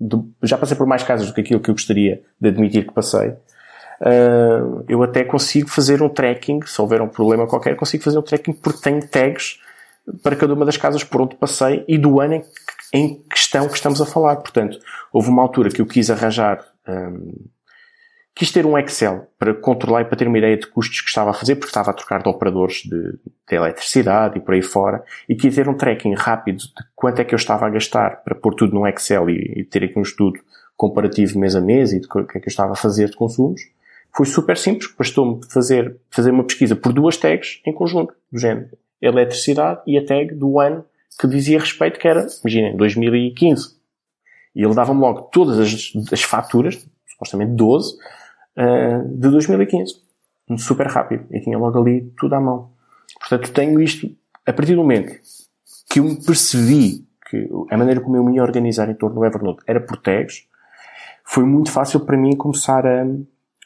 [0.00, 2.92] de, já passei por mais casos do que aquilo que eu gostaria de admitir que
[2.92, 8.18] passei, uh, eu até consigo fazer um tracking, se houver um problema qualquer, consigo fazer
[8.18, 9.58] um tracking porque tenho tags
[10.22, 12.44] para cada uma das casas por onde passei e do ano em,
[12.92, 14.36] em questão que estamos a falar.
[14.36, 14.78] Portanto,
[15.12, 17.32] houve uma altura que eu quis arranjar, um,
[18.34, 21.30] quis ter um Excel para controlar e para ter uma ideia de custos que estava
[21.30, 23.12] a fazer, porque estava a trocar de operadores de,
[23.48, 27.24] de eletricidade e por aí fora, e quis ter um tracking rápido de quanto é
[27.24, 30.02] que eu estava a gastar para pôr tudo no Excel e, e ter aqui um
[30.02, 30.40] estudo
[30.76, 33.16] comparativo mês a mês e de o que é que eu estava a fazer de
[33.16, 33.62] consumos.
[34.14, 38.68] Foi super simples, bastou-me fazer, fazer uma pesquisa por duas tags em conjunto, do género
[39.00, 40.84] eletricidade e a tag do ano
[41.18, 43.76] que dizia respeito, que era, imaginem, 2015.
[44.54, 47.98] E ele dava-me logo todas as, as faturas, supostamente 12, uh,
[48.56, 49.94] eh, de 2015.
[50.58, 51.24] Super rápido.
[51.30, 52.70] E tinha logo ali tudo à mão.
[53.18, 54.10] Portanto, tenho isto,
[54.46, 55.14] a partir do momento
[55.88, 59.24] que eu me percebi que a maneira como eu me ia organizar em torno do
[59.24, 60.46] Evernote era por tags,
[61.24, 63.04] foi muito fácil para mim começar a,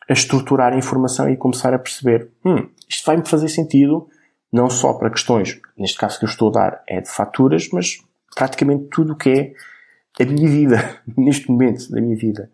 [0.09, 4.09] a estruturar a informação e começar a perceber, hum, isto vai-me fazer sentido
[4.57, 7.99] não só para questões, neste caso que eu estou a dar, é de faturas, mas
[8.35, 9.55] praticamente tudo o que
[10.19, 12.51] é a minha vida, neste momento da minha vida.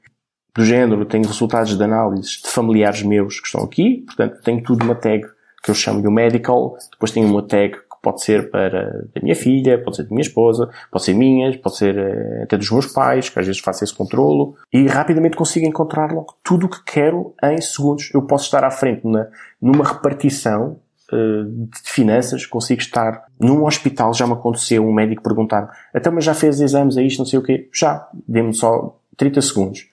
[0.54, 4.84] Do género, tenho resultados de análises de familiares meus que estão aqui, portanto, tenho tudo
[4.84, 5.24] uma tag
[5.62, 9.80] que eu chamo de medical, depois tenho uma tag pode ser para da minha filha,
[9.80, 13.28] pode ser da minha esposa, pode ser minhas, pode ser uh, até dos meus pais,
[13.28, 17.32] que às vezes faço esse controlo, e rapidamente consigo encontrar logo tudo o que quero
[17.42, 18.10] em segundos.
[18.12, 19.28] Eu posso estar à frente na,
[19.60, 20.80] numa repartição
[21.12, 26.24] de finanças, consigo estar num hospital, já me aconteceu um médico perguntar até então, mas
[26.24, 27.68] já fez exames a isto, não sei o quê?
[27.72, 29.86] Já, dê-me só 30 segundos.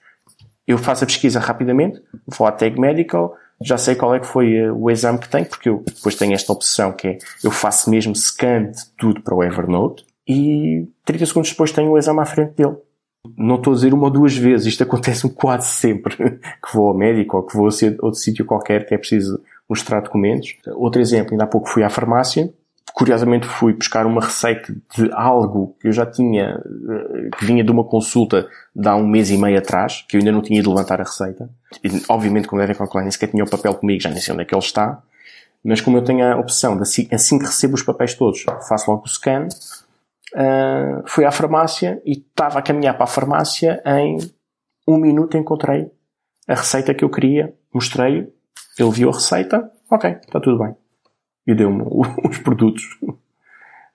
[0.66, 4.54] Eu faço a pesquisa rapidamente, vou à tag medical, já sei qual é que foi
[4.54, 7.90] eh, o exame que tenho, porque eu depois tenho esta opção que é, eu faço
[7.90, 12.24] mesmo scan de tudo para o Evernote e 30 segundos depois tenho o exame à
[12.24, 12.76] frente dele.
[13.36, 16.96] Não estou a dizer uma ou duas vezes, isto acontece-me quase sempre que vou ao
[16.96, 17.70] médico ou que vou a
[18.02, 19.38] outro sítio qualquer que é preciso
[19.70, 20.56] mostrar documentos.
[20.74, 22.52] Outro exemplo, ainda há pouco fui à farmácia,
[22.92, 27.70] curiosamente fui buscar uma receita de algo que eu já tinha, eh, que vinha de
[27.70, 30.70] uma consulta de há um mês e meio atrás, que eu ainda não tinha ido
[30.70, 31.48] levantar a receita.
[31.84, 34.42] E, obviamente, como devem calcular, nem sequer tinha o papel comigo, já nem sei onde
[34.42, 35.00] é que ele está.
[35.62, 38.90] Mas como eu tenho a opção de assim, assim que recebo os papéis todos, faço
[38.90, 39.46] logo o scan,
[40.34, 44.18] uh, fui à farmácia e estava a caminhar para a farmácia em
[44.88, 45.90] um minuto encontrei
[46.48, 48.28] a receita que eu queria, mostrei,
[48.78, 50.74] ele viu a receita, ok, está tudo bem
[51.46, 51.82] e deu-me
[52.28, 52.84] os produtos.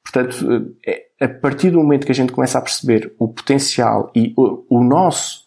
[0.03, 4.33] Portanto, é, a partir do momento que a gente começa a perceber o potencial e
[4.37, 5.43] o, o nosso,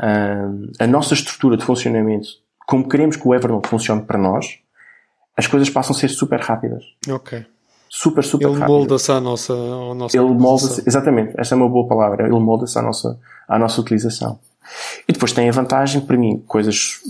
[0.00, 2.28] uh, a nossa estrutura de funcionamento,
[2.66, 4.58] como queremos que o Evernote funcione para nós,
[5.36, 6.84] as coisas passam a ser super rápidas.
[7.08, 7.44] Ok.
[7.88, 11.86] Super, super Ele molda-se à nossa, à nossa Ele molda-se, exatamente, essa é uma boa
[11.86, 12.26] palavra.
[12.26, 14.38] Ele molda-se à nossa, à nossa utilização.
[15.08, 17.00] E depois tem a vantagem, para mim, coisas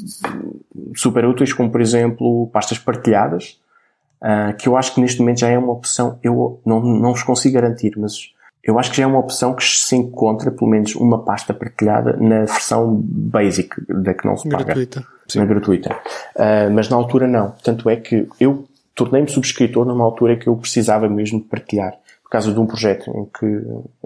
[0.97, 3.59] super úteis, como por exemplo pastas partilhadas,
[4.23, 7.23] uh, que eu acho que neste momento já é uma opção, eu não, não vos
[7.23, 8.35] consigo garantir, mas
[8.67, 12.17] eu acho que já é uma opção que se encontra, pelo menos uma pasta partilhada,
[12.17, 14.65] na versão basic, da que não se paga.
[14.65, 15.07] Gratuita.
[15.29, 15.39] Sim.
[15.39, 15.93] Na gratuita.
[16.35, 17.53] Uh, mas na altura não.
[17.63, 21.93] Tanto é que eu tornei-me subscritor numa altura que eu precisava mesmo de partilhar.
[22.25, 23.47] Por causa de um projeto em que,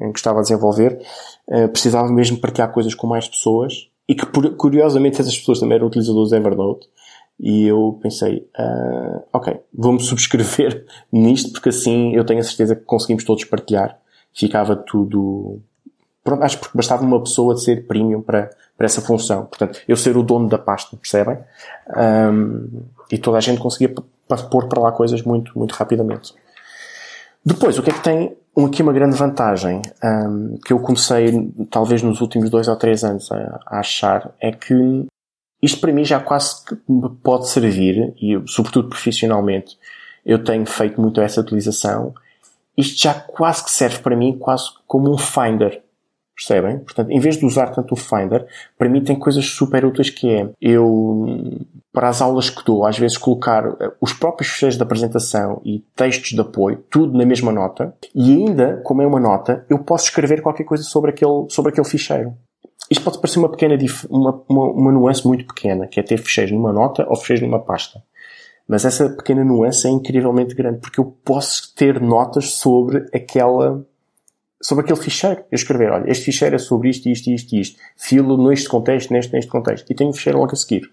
[0.07, 1.01] em que estava a desenvolver,
[1.49, 5.87] uh, precisava mesmo partilhar coisas com mais pessoas e que, curiosamente, essas pessoas também eram
[5.87, 6.89] utilizadores Evernote
[7.39, 12.83] E eu pensei, uh, ok, vou-me subscrever nisto porque assim eu tenho a certeza que
[12.83, 13.97] conseguimos todos partilhar.
[14.35, 15.61] Ficava tudo.
[16.25, 19.47] Pronto, acho que bastava uma pessoa de ser premium para, para essa função.
[19.47, 21.39] Portanto, eu ser o dono da pasta, percebem?
[21.97, 23.95] Um, e toda a gente conseguia
[24.51, 26.35] pôr para lá coisas muito, muito rapidamente.
[27.45, 32.03] Depois, o que é que tem aqui uma grande vantagem um, que eu comecei, talvez
[32.03, 35.07] nos últimos dois ou três anos, a, a achar, é que
[35.63, 39.79] isto para mim já quase me pode servir, e sobretudo profissionalmente,
[40.25, 42.15] eu tenho feito muito essa utilização,
[42.77, 45.83] isto já quase que serve para mim quase como um Finder.
[46.41, 46.79] Percebem?
[46.79, 48.47] Portanto, em vez de usar tanto o Finder,
[48.79, 51.37] para mim tem coisas super úteis que é eu,
[51.93, 55.85] para as aulas que dou, às vezes colocar eh, os próprios fecheiros de apresentação e
[55.95, 60.05] textos de apoio, tudo na mesma nota, e ainda, como é uma nota, eu posso
[60.07, 62.33] escrever qualquer coisa sobre aquele, sobre aquele ficheiro.
[62.91, 63.77] Isto pode parecer uma pequena,
[64.09, 67.61] uma, uma, uma nuance muito pequena, que é ter fecheiros numa nota ou fecheiros numa
[67.61, 68.03] pasta.
[68.67, 73.85] Mas essa pequena nuance é incrivelmente grande, porque eu posso ter notas sobre aquela,
[74.63, 75.41] sobre aquele ficheiro.
[75.51, 77.79] Eu escrever, olha, este ficheiro é sobre isto, isto, isto, isto.
[77.97, 79.91] Filo neste contexto, neste, neste contexto.
[79.91, 80.91] E tenho o ficheiro logo a seguir.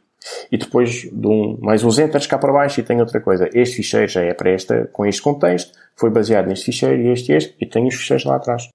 [0.52, 3.50] E depois dou um, mais uns enters cá para baixo e tenho outra coisa.
[3.54, 7.32] Este ficheiro já é para esta, com este contexto, foi baseado neste ficheiro e este
[7.32, 8.68] e este, e tenho os ficheiros lá atrás.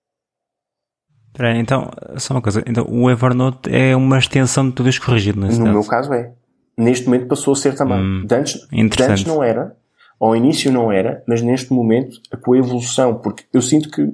[1.28, 2.62] Espera então, só uma coisa.
[2.66, 5.78] Então, o Evernote é uma extensão de tudo isto corrigido, nesse No caso?
[5.78, 6.32] meu caso é.
[6.76, 7.98] Neste momento passou a ser também.
[7.98, 9.74] Hum, de, antes, de antes não era.
[10.20, 14.12] Ao início não era, mas neste momento, com a evolução, porque eu sinto que,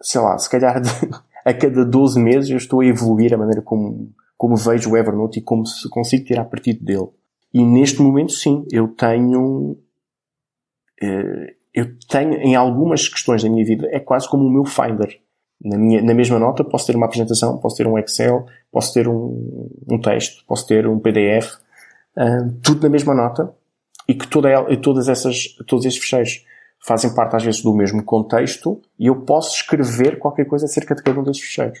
[0.00, 0.80] sei lá, se calhar
[1.44, 5.38] a cada 12 meses eu estou a evoluir a maneira como, como vejo o Evernote
[5.38, 7.08] e como se consigo tirar partido dele.
[7.52, 9.78] E neste momento, sim, eu tenho,
[11.00, 15.18] eh, eu tenho, em algumas questões da minha vida, é quase como o meu Finder
[15.62, 19.08] na, minha, na mesma nota posso ter uma apresentação, posso ter um Excel, posso ter
[19.08, 21.54] um, um texto, posso ter um PDF,
[22.16, 23.52] uh, tudo na mesma nota
[24.06, 26.44] e que toda todas essas, todos esses fecheiros
[26.80, 31.02] fazem parte às vezes do mesmo contexto e eu posso escrever qualquer coisa acerca de
[31.02, 31.80] cada um desses fecheiros.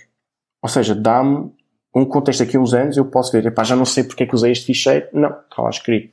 [0.62, 1.50] Ou seja, dá-me
[1.94, 4.34] um contexto aqui uns anos, eu posso ver, epá, já não sei porque é que
[4.34, 5.06] usei este ficheiro.
[5.12, 6.12] Não, está lá escrito.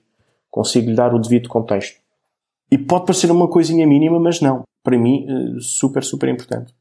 [0.49, 1.99] Consigo lhe dar o devido contexto.
[2.71, 4.63] E pode parecer uma coisinha mínima, mas não.
[4.83, 6.73] Para mim, eh, super, super importante.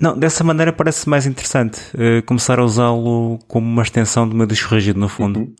[0.00, 4.46] Não, dessa maneira parece mais interessante uh, começar a usá-lo como uma extensão do meu
[4.46, 5.40] disco rígido, no fundo.
[5.40, 5.54] Uhum.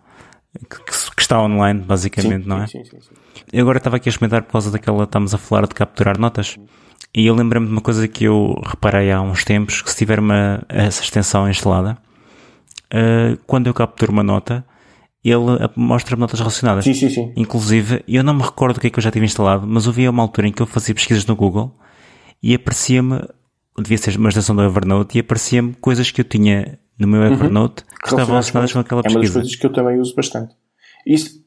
[0.68, 2.66] Que, que, está online, basicamente, sim, não é?
[2.66, 3.14] Sim, sim, sim.
[3.52, 6.56] Eu agora estava aqui a experimentar por causa daquela, estamos a falar de capturar notas.
[7.14, 10.18] E eu lembrei-me de uma coisa que eu reparei há uns tempos, que se tiver
[10.18, 11.96] uma, essa extensão instalada,
[12.92, 14.64] uh, quando eu capturo uma nota,
[15.22, 15.38] ele
[15.76, 16.84] mostra notas relacionadas.
[16.84, 17.32] Sim, sim, sim.
[17.36, 20.08] Inclusive, eu não me recordo o que é que eu já tive instalado, mas houve
[20.08, 21.74] uma altura em que eu fazia pesquisas no Google
[22.42, 23.20] e aparecia-me
[23.82, 27.32] devia ser uma extensão do Evernote e aparecia-me coisas que eu tinha no meu uhum.
[27.32, 27.98] Evernote uhum.
[28.00, 29.18] que estavam relacionadas com aquela pesquisa.
[29.18, 30.54] É uma das coisas que eu também uso bastante.
[31.06, 31.43] Isso,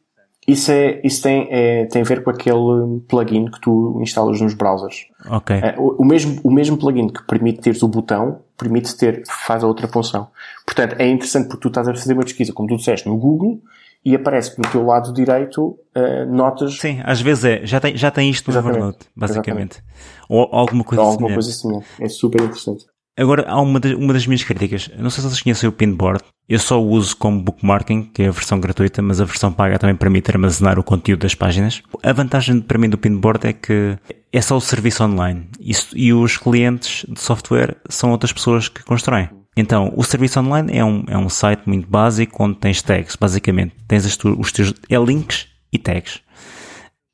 [0.48, 4.54] isso, é, isso tem, é, tem a ver com aquele plugin que tu instalas nos
[4.54, 5.08] browsers.
[5.30, 5.54] Ok.
[5.54, 9.62] É, o, o, mesmo, o mesmo plugin que permite teres o botão, permite ter, faz
[9.62, 10.30] a outra função.
[10.66, 13.60] Portanto, é interessante porque tu estás a fazer uma pesquisa, como tu disseste, no Google,
[14.06, 16.80] e aparece no teu lado direito uh, notas.
[16.80, 17.66] Sim, às vezes é.
[17.66, 18.58] Já tem, já tem isto no.
[18.58, 19.80] Evernote, basicamente.
[19.80, 20.28] Exatamente.
[20.30, 21.88] Ou alguma coisa Ou alguma coisa semelhante.
[22.00, 22.86] É super interessante.
[23.17, 24.91] Agora, há uma, de, uma das minhas críticas.
[24.95, 26.23] Não sei se vocês conhecem o Pinboard.
[26.47, 29.80] Eu só o uso como bookmarking, que é a versão gratuita, mas a versão paga
[29.80, 31.82] também permite armazenar o conteúdo das páginas.
[32.03, 33.97] A vantagem para mim do Pinboard é que
[34.32, 35.49] é só o serviço online.
[35.60, 39.30] Isso, e os clientes de software são outras pessoas que constroem.
[39.58, 43.73] Então, o serviço online é um, é um site muito básico onde tens tags, basicamente.
[43.88, 46.21] Tens tu, os teus, é links e tags.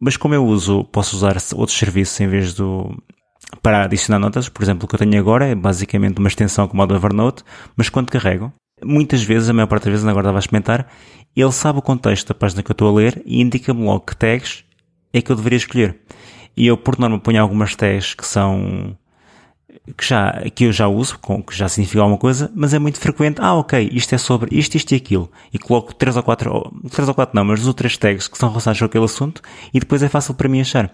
[0.02, 2.94] Mas como eu uso, posso usar outros serviços em vez do,
[3.62, 4.50] para adicionar notas.
[4.50, 7.44] Por exemplo, o que eu tenho agora é basicamente uma extensão como a do Evernote,
[7.76, 8.52] mas quando carrego,
[8.84, 10.88] muitas vezes, a maior parte das vezes, agora a experimentar,
[11.36, 14.16] ele sabe o contexto da página que eu estou a ler e indica-me logo que
[14.16, 14.64] tags
[15.12, 16.00] é que eu deveria escolher.
[16.56, 18.96] E eu, por norma, ponho algumas tags que são
[19.98, 23.00] que, já, que eu já uso, com, que já significa alguma coisa, mas é muito
[23.00, 25.30] frequente, ah, ok, isto é sobre isto, isto e aquilo.
[25.52, 28.38] E coloco três ou quatro, três ou quatro não, mas duas ou três tags que
[28.38, 29.42] são relacionados com aquele assunto
[29.74, 30.94] e depois é fácil para mim achar.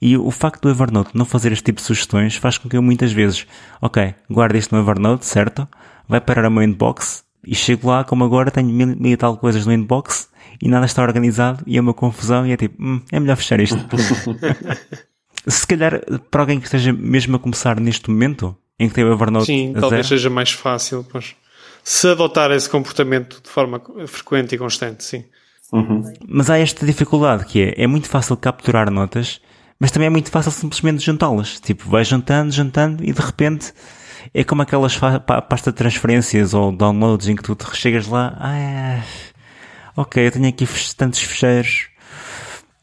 [0.00, 2.82] E o facto do Evernote não fazer este tipo de sugestões faz com que eu
[2.82, 3.46] muitas vezes,
[3.82, 5.66] ok, guarde isto no Evernote, certo?
[6.08, 9.36] Vai parar ao meu inbox e chego lá, como agora tenho mil, mil e tal
[9.36, 10.28] coisas no inbox
[10.62, 13.58] e nada está organizado e é uma confusão e é tipo, hum, é melhor fechar
[13.58, 13.78] isto.
[15.48, 19.12] Se calhar, para alguém que esteja mesmo a começar neste momento, em que tem o
[19.12, 19.46] Evernote.
[19.46, 21.34] Sim, talvez zero, seja mais fácil, pois.
[21.82, 25.24] Se adotar esse comportamento de forma frequente e constante, sim.
[25.72, 26.02] Uhum.
[26.26, 29.40] Mas há esta dificuldade que é, é muito fácil capturar notas,
[29.78, 31.60] mas também é muito fácil simplesmente juntá-las.
[31.60, 33.72] Tipo, vai juntando, juntando e de repente
[34.34, 34.98] é como aquelas
[35.48, 39.02] pasta de transferências ou downloads em que tu chegas lá, ah, é...
[39.96, 41.88] ok, eu tenho aqui tantos fecheiros.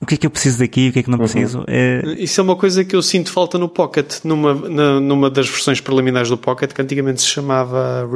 [0.01, 0.89] O que é que eu preciso daqui?
[0.89, 1.59] O que é que não preciso?
[1.59, 1.65] Uhum.
[1.67, 2.01] É...
[2.17, 5.79] Isso é uma coisa que eu sinto falta no Pocket, numa, na, numa das versões
[5.79, 8.07] preliminares do Pocket, que antigamente se chamava.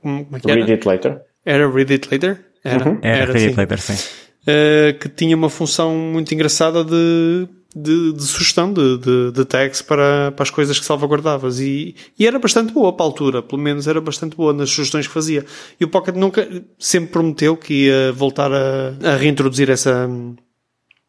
[0.00, 0.60] Como é que era?
[0.60, 1.20] Read It Later.
[1.44, 2.44] Era Read It Later?
[2.64, 2.98] Era, uhum.
[3.02, 3.94] era, era Read It Later, sim.
[4.42, 9.82] Uh, que tinha uma função muito engraçada de de, de sugestão de, de, de, tags
[9.82, 13.60] para, para as coisas que salvaguardavas e, e era bastante boa para a altura, pelo
[13.60, 15.44] menos era bastante boa nas sugestões que fazia.
[15.78, 20.08] E o Pocket nunca, sempre prometeu que ia voltar a, a reintroduzir essa,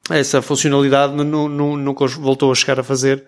[0.10, 3.24] essa funcionalidade, nunca voltou a chegar a fazer.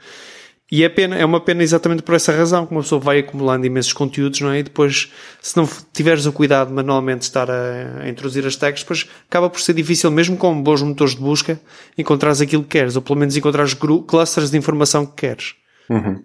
[0.72, 3.66] E é pena, é uma pena exatamente por essa razão, que uma pessoa vai acumulando
[3.66, 4.60] imensos conteúdos, não é?
[4.60, 5.12] E depois,
[5.42, 9.50] se não tiveres o cuidado manualmente de estar a, a introduzir as tags, depois acaba
[9.50, 11.60] por ser difícil, mesmo com bons motores de busca,
[11.98, 15.56] encontrares aquilo que queres, ou pelo menos encontrares clusters de informação que queres.
[15.90, 16.24] Uhum.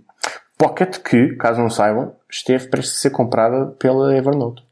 [0.58, 4.62] Pocket que, caso não saibam, esteve prestes a ser comprada pela Evernote.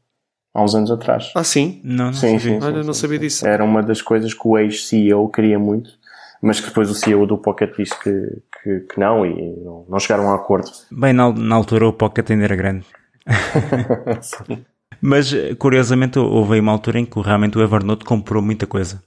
[0.54, 1.32] Há uns anos atrás.
[1.34, 1.80] Ah, sim?
[1.82, 2.60] Não, não sim, sabia.
[2.60, 3.24] Sim, Olha, sim, não sabia sim.
[3.24, 3.46] disso.
[3.46, 5.90] Era uma das coisas que o ex-CEO queria muito,
[6.42, 9.98] mas que depois o CEO do Pocket disse que, que, que não e não, não,
[9.98, 10.70] chegaram a acordo.
[10.90, 12.84] Bem, na, na altura o Pocket ainda era grande.
[15.00, 19.02] Mas, curiosamente, houve aí uma altura em que realmente o Evernote comprou muita coisa.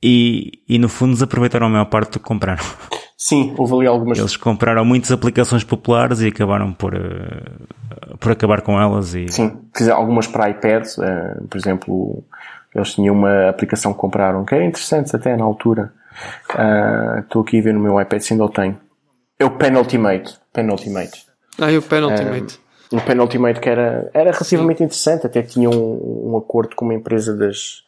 [0.00, 2.62] E, e no fundo desaproveitaram a maior parte do que compraram.
[3.16, 4.18] Sim, houve ali algumas.
[4.18, 9.14] Eles compraram muitas aplicações populares e acabaram por, uh, por acabar com elas.
[9.14, 9.28] E...
[9.28, 9.58] Sim,
[9.90, 12.24] algumas para iPad, uh, por exemplo,
[12.74, 15.92] eles tinham uma aplicação que compraram que era interessante até na altura,
[16.54, 18.78] Uh, estou aqui a ver no meu iPad se ainda o tenho.
[19.38, 20.38] É o Penultimate.
[20.52, 21.26] Penultimate.
[21.58, 22.58] Ah, é o Penultimate.
[22.90, 24.84] Uh, o Penultimate que era, era relativamente Sim.
[24.84, 27.82] interessante, até tinha um, um acordo com uma empresa das,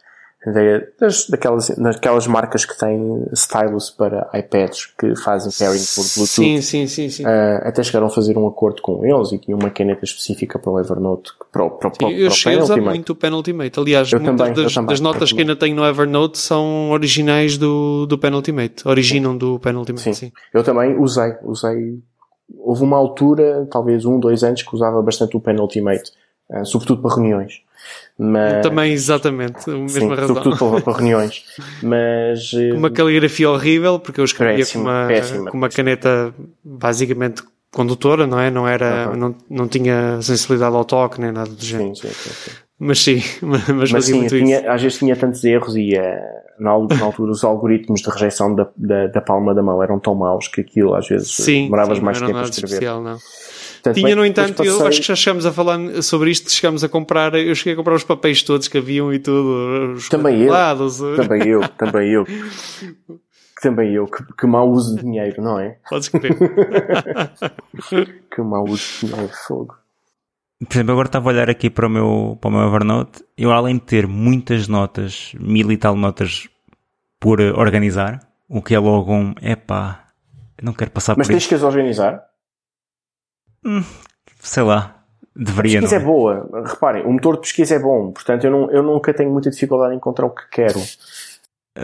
[0.98, 6.26] das, daquelas, daquelas marcas que têm stylus para iPads que fazem pairing por Bluetooth.
[6.26, 7.08] Sim, sim, sim.
[7.08, 7.24] sim.
[7.24, 10.70] Uh, até chegaram a fazer um acordo com eles e tinha uma caneta específica para
[10.70, 11.32] o Evernote.
[11.52, 13.78] Para, o, para, eu cheguei a usar muito o Penultimate.
[13.78, 18.06] Aliás, eu muitas também, das, das, notas que ainda tenho no Evernote são originais do,
[18.06, 18.86] do Penultimate.
[18.86, 19.38] Originam sim.
[19.38, 20.12] do Penultimate, sim.
[20.12, 20.32] sim.
[20.52, 21.32] Eu também usei.
[21.42, 21.98] Usei.
[22.58, 26.12] Houve uma altura, talvez um, dois anos, que usava bastante o Penultimate.
[26.50, 27.62] Uh, sobretudo para reuniões.
[28.18, 28.62] Mas...
[28.62, 30.42] Também, exatamente, a mesma Sim, razão.
[30.42, 31.44] Sobretudo para reuniões.
[31.82, 32.50] Mas.
[32.50, 37.42] Com uma caligrafia horrível, porque eu escrevia péssima, com, uma, péssima, com uma caneta basicamente
[37.72, 38.50] condutora, não é?
[38.50, 39.16] Não era, uhum.
[39.16, 41.94] não, não tinha sensibilidade ao toque nem nada do género.
[41.94, 42.50] Sim, sim, sim.
[42.78, 46.78] Mas sim, mas, mas, mas sim, tinha, às vezes tinha tantos erros e uh, na,
[46.78, 50.46] na, altura os algoritmos de rejeição da, da, da, palma da mão eram tão maus
[50.46, 52.74] que aquilo às vezes sim, demoravas sim, mais tempo a escrever.
[52.74, 53.18] Especial, não.
[53.82, 54.72] Portanto, Tinha, no entanto, passei...
[54.72, 57.76] eu acho que já chegamos a falar sobre isto, chegamos a comprar, eu cheguei a
[57.76, 59.94] comprar os papéis todos que haviam e tudo.
[59.94, 60.52] Os também eu.
[61.16, 62.26] Também eu, também eu.
[63.60, 65.78] Também eu, que, que mau uso de dinheiro, não é?
[65.88, 66.36] Podes crer.
[68.32, 69.76] que mau uso de dinheiro, fogo.
[70.60, 73.24] Por exemplo, agora estava a olhar aqui para o meu, para o meu Evernote.
[73.36, 76.48] Eu, além de ter muitas notas, mil e tal notas
[77.20, 80.08] por organizar, o que é logo um, epá,
[80.62, 82.27] não quero passar Mas por tens que as organizar?
[83.68, 83.84] Hum,
[84.40, 84.94] sei lá.
[85.36, 86.02] Deveria, a pesquisa não.
[86.02, 86.64] é boa.
[86.66, 88.10] Reparem, o motor de pesquisa é bom.
[88.10, 90.82] Portanto, eu, não, eu nunca tenho muita dificuldade em encontrar o que quero.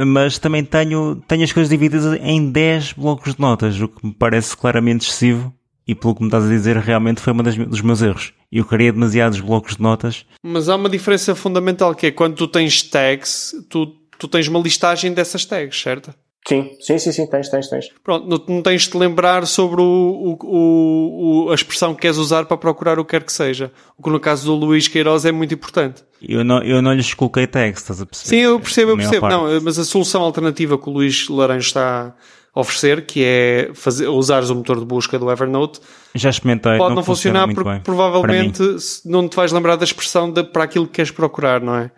[0.06, 4.12] Mas também tenho, tenho as coisas divididas em 10 blocos de notas, o que me
[4.12, 5.52] parece claramente excessivo.
[5.86, 8.32] E pelo que me estás a dizer, realmente foi um dos meus erros.
[8.50, 10.24] Eu queria demasiados blocos de notas.
[10.42, 13.86] Mas há uma diferença fundamental que é quando tu tens tags, tu,
[14.18, 16.14] tu tens uma listagem dessas tags, certo?
[16.46, 17.90] Sim, sim, sim, sim, tens, tens, tens.
[18.02, 22.18] Pronto, não, não tens de te lembrar sobre o, o, o, a expressão que queres
[22.18, 23.72] usar para procurar o que quer que seja.
[23.96, 26.04] O que no caso do Luís Queiroz é muito importante.
[26.20, 28.28] Eu não, eu não lhes coloquei tags, estás a perceber?
[28.28, 29.28] Sim, eu percebo, eu percebo.
[29.28, 32.14] Não, mas a solução alternativa que o Luís Laranjo está
[32.54, 35.80] a oferecer, que é fazer, usares o motor de busca do Evernote,
[36.14, 36.76] já experimentei.
[36.76, 38.62] Pode não, não funcionar porque bem, provavelmente
[39.04, 41.90] não te vais lembrar da expressão de, para aquilo que queres procurar, não é?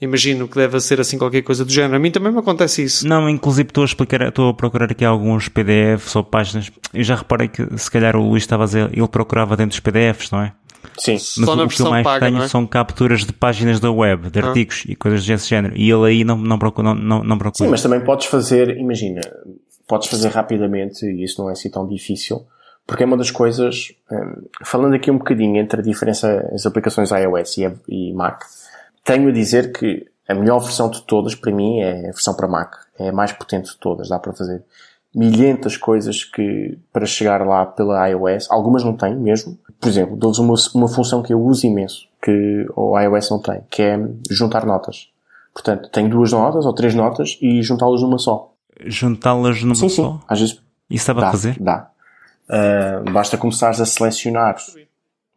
[0.00, 1.96] Imagino que deve ser assim qualquer coisa do género.
[1.96, 3.06] A mim também me acontece isso.
[3.06, 6.70] Não, inclusive estou a explicar, estou a procurar aqui alguns PDFs ou páginas.
[6.94, 9.80] Eu já reparei que se calhar o Luís estava a dizer, ele procurava dentro dos
[9.80, 10.52] PDFs, não é?
[10.96, 11.14] Sim.
[11.14, 12.48] Mas Só o, o que eu mais paga, tenho é?
[12.48, 14.46] são capturas de páginas da web, de ah.
[14.46, 15.76] artigos e coisas desse género.
[15.76, 17.64] E ele aí não, não, procura, não, não, não procura.
[17.66, 19.20] Sim, mas também podes fazer, imagina,
[19.88, 22.46] podes fazer rapidamente, e isso não é assim tão difícil,
[22.86, 27.10] porque é uma das coisas, um, falando aqui um bocadinho entre a diferença, as aplicações
[27.10, 28.44] iOS e, e Mac,
[29.08, 32.46] tenho a dizer que a melhor versão de todas, para mim, é a versão para
[32.46, 32.74] Mac.
[32.98, 34.10] É a mais potente de todas.
[34.10, 34.62] Dá para fazer
[35.14, 39.58] milhentas coisas que, para chegar lá pela iOS, algumas não têm mesmo.
[39.80, 43.62] Por exemplo, dou-vos uma, uma função que eu uso imenso, que o iOS não tem,
[43.70, 43.98] que é
[44.30, 45.08] juntar notas.
[45.54, 48.52] Portanto, tenho duas notas ou três notas e juntá-las numa só.
[48.84, 50.12] Juntá-las numa sim, só?
[50.12, 50.62] Sim, às vezes.
[50.90, 51.56] Isso dá para fazer?
[51.58, 51.90] Dá.
[52.48, 54.56] Uh, basta começares a selecionar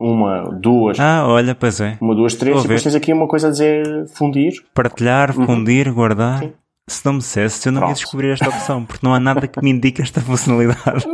[0.02, 1.00] uma, duas.
[1.00, 1.98] Ah, olha, pois é.
[2.02, 2.58] Uma, duas, três.
[2.58, 4.54] e depois tens aqui uma coisa a dizer fundir.
[4.74, 5.46] Partilhar, uhum.
[5.46, 5.94] fundir, uhum.
[5.94, 6.40] guardar.
[6.40, 6.54] Sim.
[6.90, 7.92] Se não me dissesse, eu não Pronto.
[7.92, 11.06] ia descobrir esta opção, porque não há nada que me indique esta funcionalidade.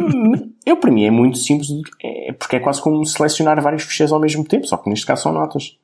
[0.65, 1.67] Eu, para mim, é muito simples,
[2.03, 5.23] é, porque é quase como selecionar vários ficheiros ao mesmo tempo, só que neste caso
[5.23, 5.77] são notas.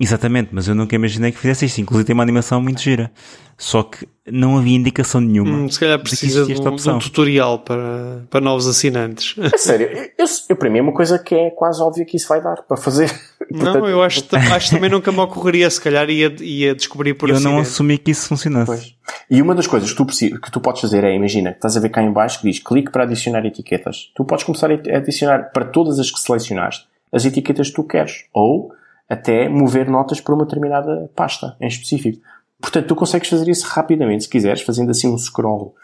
[0.00, 1.80] Exatamente, mas eu nunca imaginei que fizesse isto.
[1.80, 3.10] Inclusive tem uma animação muito gira.
[3.56, 5.56] Só que não havia indicação nenhuma.
[5.56, 9.36] Hum, se calhar precisa de, um, de um, tutorial para, para novos assinantes.
[9.38, 9.88] É sério,
[10.18, 12.62] eu, eu, para mim é uma coisa que é quase óbvia que isso vai dar
[12.62, 13.12] para fazer.
[13.50, 17.36] Não, eu acho, acho também nunca me ocorreria, se calhar ia, ia descobrir por Eu
[17.36, 17.54] acidente.
[17.54, 18.66] não assumi que isso funcionasse.
[18.66, 18.94] Pois.
[19.30, 21.90] E uma das coisas que tu, que tu podes fazer é, imagina, estás a ver
[21.90, 24.10] cá em baixo que diz clique para adicionar etiquetas.
[24.16, 28.24] Tu podes começar a adicionar para todas as que selecionaste as etiquetas que tu queres.
[28.32, 28.72] Ou
[29.12, 32.22] até mover notas para uma determinada pasta em específico.
[32.60, 35.74] Portanto, tu consegues fazer isso rapidamente, se quiseres, fazendo assim um scroll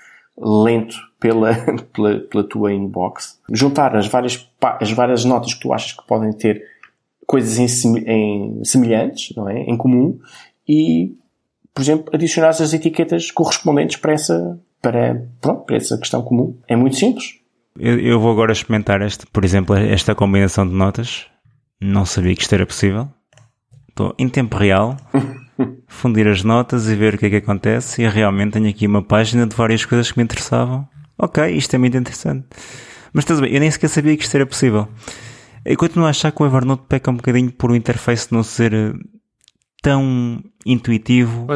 [0.41, 1.55] lento pela,
[1.93, 3.39] pela, pela tua inbox.
[3.53, 4.49] Juntar as várias,
[4.81, 6.63] as várias notas que tu achas que podem ter
[7.27, 9.61] coisas em, em semelhantes, não é?
[9.61, 10.19] Em comum.
[10.67, 11.15] E,
[11.75, 16.57] por exemplo, adicionar as etiquetas correspondentes para essa, para, pronto, para essa questão comum.
[16.67, 17.35] É muito simples.
[17.79, 21.27] Eu, eu vou agora experimentar este, por exemplo, esta combinação de notas.
[21.81, 23.09] Não sabia que isto era possível.
[23.99, 24.97] Estou em tempo real,
[25.89, 28.01] fundir as notas e ver o que é que acontece.
[28.01, 30.89] E realmente tenho aqui uma página de várias coisas que me interessavam.
[31.19, 32.47] Ok, isto é muito interessante.
[33.13, 34.87] Mas estás bem, eu nem sequer sabia que isto era possível.
[35.65, 38.73] Eu continuo a achar que o Evernote peca um bocadinho por o interface não ser
[38.73, 38.93] eh,
[39.83, 41.49] tão intuitivo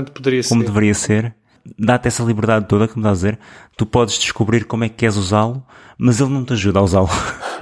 [0.49, 0.67] como ser.
[0.67, 1.37] deveria ser.
[1.79, 3.39] Dá-te essa liberdade toda, como estás a dizer.
[3.77, 5.65] Tu podes descobrir como é que queres usá-lo,
[5.97, 7.09] mas ele não te ajuda a usá-lo.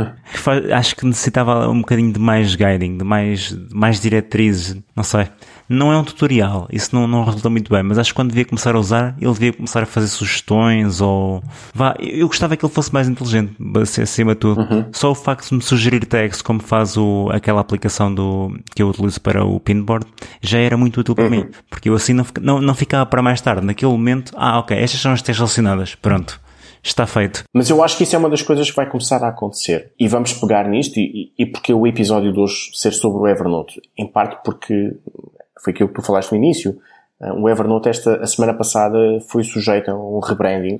[0.74, 5.28] Acho que necessitava um bocadinho de mais guiding, de mais, de mais diretrizes, não sei.
[5.72, 8.44] Não é um tutorial, isso não, não resulta muito bem, mas acho que quando devia
[8.44, 11.40] começar a usar, ele devia começar a fazer sugestões ou.
[11.72, 13.54] Vá, eu gostava que ele fosse mais inteligente,
[14.02, 14.60] acima de tudo.
[14.62, 14.86] Uhum.
[14.90, 18.88] Só o facto de me sugerir tags, como faz o, aquela aplicação do, que eu
[18.88, 20.04] utilizo para o pinboard,
[20.42, 21.30] já era muito útil para uhum.
[21.30, 23.64] mim, porque eu assim não, não, não ficava para mais tarde.
[23.64, 26.40] Naquele momento, ah, ok, estas são as tags relacionadas, pronto
[26.82, 27.44] está feito.
[27.52, 29.92] Mas eu acho que isso é uma das coisas que vai começar a acontecer.
[29.98, 33.80] E vamos pegar nisto, e, e porque o episódio de hoje ser sobre o Evernote?
[33.98, 34.96] Em parte porque
[35.62, 36.76] foi aquilo que tu falaste no início.
[37.20, 38.98] Uh, o Evernote esta, a semana passada
[39.28, 40.78] foi sujeito a um rebranding.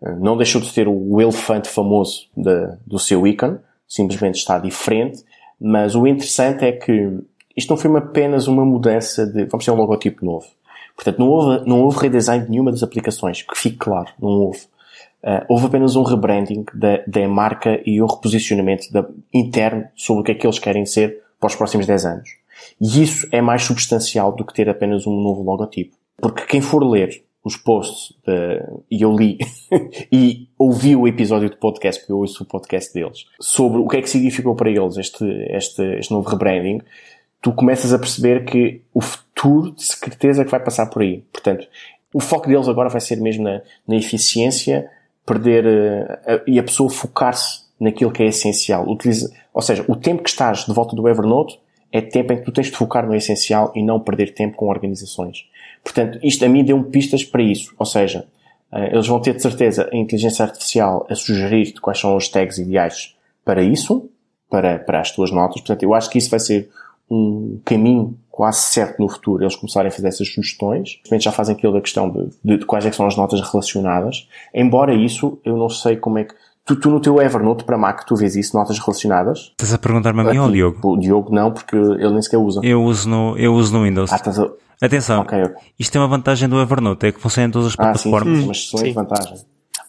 [0.00, 3.58] Uh, não deixou de ter o elefante famoso de, do seu ícone.
[3.88, 5.24] Simplesmente está diferente.
[5.60, 7.18] Mas o interessante é que
[7.56, 10.46] isto não foi apenas uma mudança de, vamos ter um logotipo novo.
[10.94, 14.60] Portanto, não houve, não houve redesign de nenhuma das aplicações, que fique claro, não houve.
[15.22, 20.24] Uh, houve apenas um rebranding da, da marca e um reposicionamento da, interno sobre o
[20.24, 22.39] que é que eles querem ser para os próximos 10 anos.
[22.80, 25.96] E isso é mais substancial do que ter apenas um novo logotipo.
[26.20, 29.38] Porque quem for ler os posts, de, e eu li,
[30.12, 33.96] e ouvi o episódio do podcast, porque eu ouço o podcast deles, sobre o que
[33.96, 36.82] é que significou para eles este, este, este novo rebranding,
[37.40, 41.24] tu começas a perceber que o futuro de certeza que vai passar por aí.
[41.32, 41.66] Portanto,
[42.12, 44.90] o foco deles agora vai ser mesmo na, na eficiência,
[45.24, 48.86] perder uh, e a pessoa focar-se naquilo que é essencial.
[48.86, 51.58] Utiliza, ou seja, o tempo que estás de volta do Evernote
[51.92, 54.68] é tempo em que tu tens de focar no essencial e não perder tempo com
[54.68, 55.46] organizações.
[55.82, 57.74] Portanto, isto a mim deu-me pistas para isso.
[57.78, 58.26] Ou seja,
[58.72, 62.58] uh, eles vão ter de certeza a inteligência artificial a sugerir-te quais são os tags
[62.58, 64.08] ideais para isso,
[64.48, 65.60] para, para as tuas notas.
[65.60, 66.68] Portanto, eu acho que isso vai ser
[67.10, 70.92] um caminho quase certo no futuro eles começarem a fazer essas sugestões.
[70.92, 74.28] Simplesmente já fazem aquilo da questão de, de, de quais é são as notas relacionadas.
[74.54, 76.34] Embora isso, eu não sei como é que...
[76.70, 79.50] Tu, tu no teu Evernote para Mac, tu vês isso, notas relacionadas?
[79.50, 80.92] Estás a perguntar-me a mim ou ao Diogo?
[80.92, 82.60] O Diogo não, porque ele nem sequer usa.
[82.62, 84.12] Eu uso no, eu uso no Windows.
[84.12, 84.48] Ah, estás a...
[84.80, 85.56] Atenção, okay, okay.
[85.76, 88.22] isto é uma vantagem do Evernote, é que funciona em todas as plataformas.
[88.22, 89.38] Ah, sim, sim, mas excelente vantagem.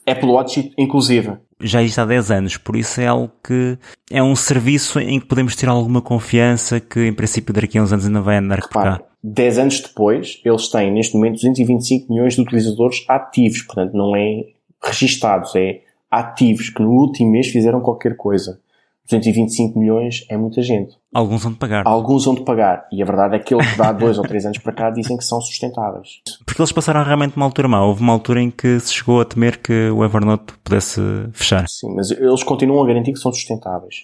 [0.08, 1.34] Apple Watch, inclusive.
[1.60, 3.78] Já está há 10 anos, por isso é algo que
[4.10, 7.94] é um serviço em que podemos ter alguma confiança que em princípio daqui a uns
[7.94, 9.00] anos ainda vai andar por cá.
[9.24, 14.46] 10 anos depois, eles têm neste momento 225 milhões de utilizadores ativos, portanto não é
[14.84, 15.82] registados, é
[16.12, 18.60] ativos que no último mês fizeram qualquer coisa.
[19.06, 20.96] 225 milhões é muita gente.
[21.14, 21.84] Alguns vão de pagar.
[21.86, 22.88] Alguns vão de pagar.
[22.92, 25.24] E a verdade é que eles, há dois ou três anos para cá, dizem que
[25.24, 26.22] são sustentáveis.
[26.46, 27.84] Porque eles passaram realmente uma altura má.
[27.84, 31.02] Houve uma altura em que se chegou a temer que o Evernote pudesse
[31.34, 31.66] fechar.
[31.68, 34.04] Sim, mas eles continuam a garantir que são sustentáveis.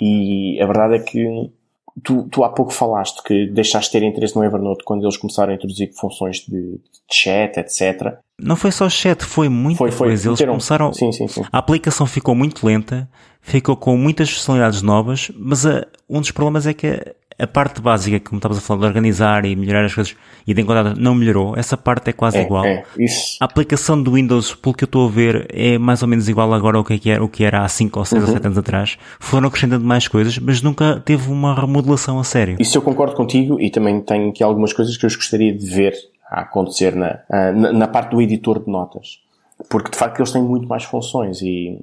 [0.00, 1.50] E a verdade é que
[2.02, 5.52] tu, tu há pouco falaste que deixaste de ter interesse no Evernote quando eles começaram
[5.52, 6.80] a introduzir funções de,
[7.10, 8.18] chat, etc.
[8.40, 10.28] Não foi só chat, foi muita foi, foi, coisa.
[10.28, 10.92] Eles começaram.
[10.92, 11.42] Sim, sim, sim.
[11.50, 13.08] A aplicação ficou muito lenta,
[13.40, 18.18] ficou com muitas funcionalidades novas, mas a, um dos problemas é que a, parte básica,
[18.20, 20.14] como estavas a falar, de organizar e melhorar as coisas
[20.46, 21.54] e de encontrar, não melhorou.
[21.56, 22.64] Essa parte é quase É, igual.
[22.64, 22.84] é.
[23.40, 26.52] A aplicação do Windows, pelo que eu estou a ver, é mais ou menos igual
[26.54, 28.28] agora ao que, é era, o que era há 5 ou 6 Uhum.
[28.28, 28.98] ou 7 anos atrás.
[29.20, 32.56] Foram acrescentando mais coisas, mas nunca teve uma remodelação a sério.
[32.58, 35.94] Isso eu concordo contigo e também tenho aqui algumas coisas que eu gostaria de ver
[36.30, 39.20] a acontecer na, ah, na, na parte do editor de notas.
[39.68, 41.78] Porque de facto eles têm muito mais funções e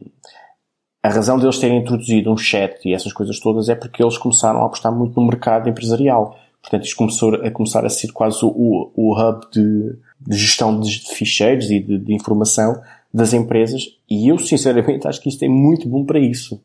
[1.06, 4.64] a razão deles terem introduzido um chat e essas coisas todas é porque eles começaram
[4.64, 6.36] a apostar muito no mercado empresarial.
[6.60, 10.98] Portanto, isto começou a começar a ser quase o, o, hub de, de gestão de
[11.14, 12.82] ficheiros e de, de informação
[13.14, 16.60] das empresas e eu sinceramente acho que isto é muito bom para isso.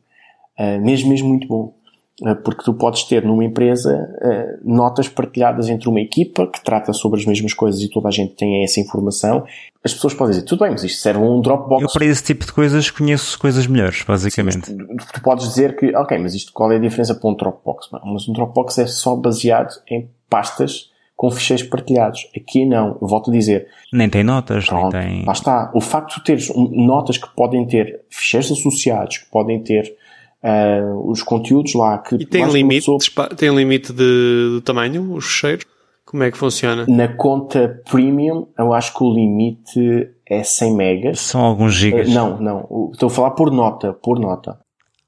[0.59, 1.75] Uh, mesmo, mesmo muito bom.
[2.21, 6.93] Uh, porque tu podes ter numa empresa uh, notas partilhadas entre uma equipa que trata
[6.93, 9.43] sobre as mesmas coisas e toda a gente tem essa informação.
[9.83, 11.81] As pessoas podem dizer, tudo bem, mas isto serve um Dropbox.
[11.81, 14.71] Eu para esse tipo de coisas conheço coisas melhores, basicamente.
[14.71, 17.89] Tu podes dizer que, ok, mas isto qual é a diferença para um Dropbox?
[18.05, 20.91] Mas um Dropbox é só baseado em pastas
[21.21, 22.27] com ficheiros partilhados.
[22.35, 23.67] Aqui não, eu volto a dizer.
[23.93, 25.25] Nem tem notas, Pronto, nem tem...
[25.25, 25.71] lá está.
[25.73, 29.95] O facto de teres notas que podem ter ficheiros associados, que podem ter
[30.43, 35.25] uh, os conteúdos lá, que E tem limite, pessoa- tem limite de, de tamanho, os
[35.25, 35.65] cheiros?
[36.05, 36.85] Como é que funciona?
[36.89, 41.19] Na conta premium, eu acho que o limite é 100 megas.
[41.21, 42.09] São alguns gigas.
[42.09, 42.89] Uh, não, não.
[42.91, 44.59] Estou a falar por nota, por nota.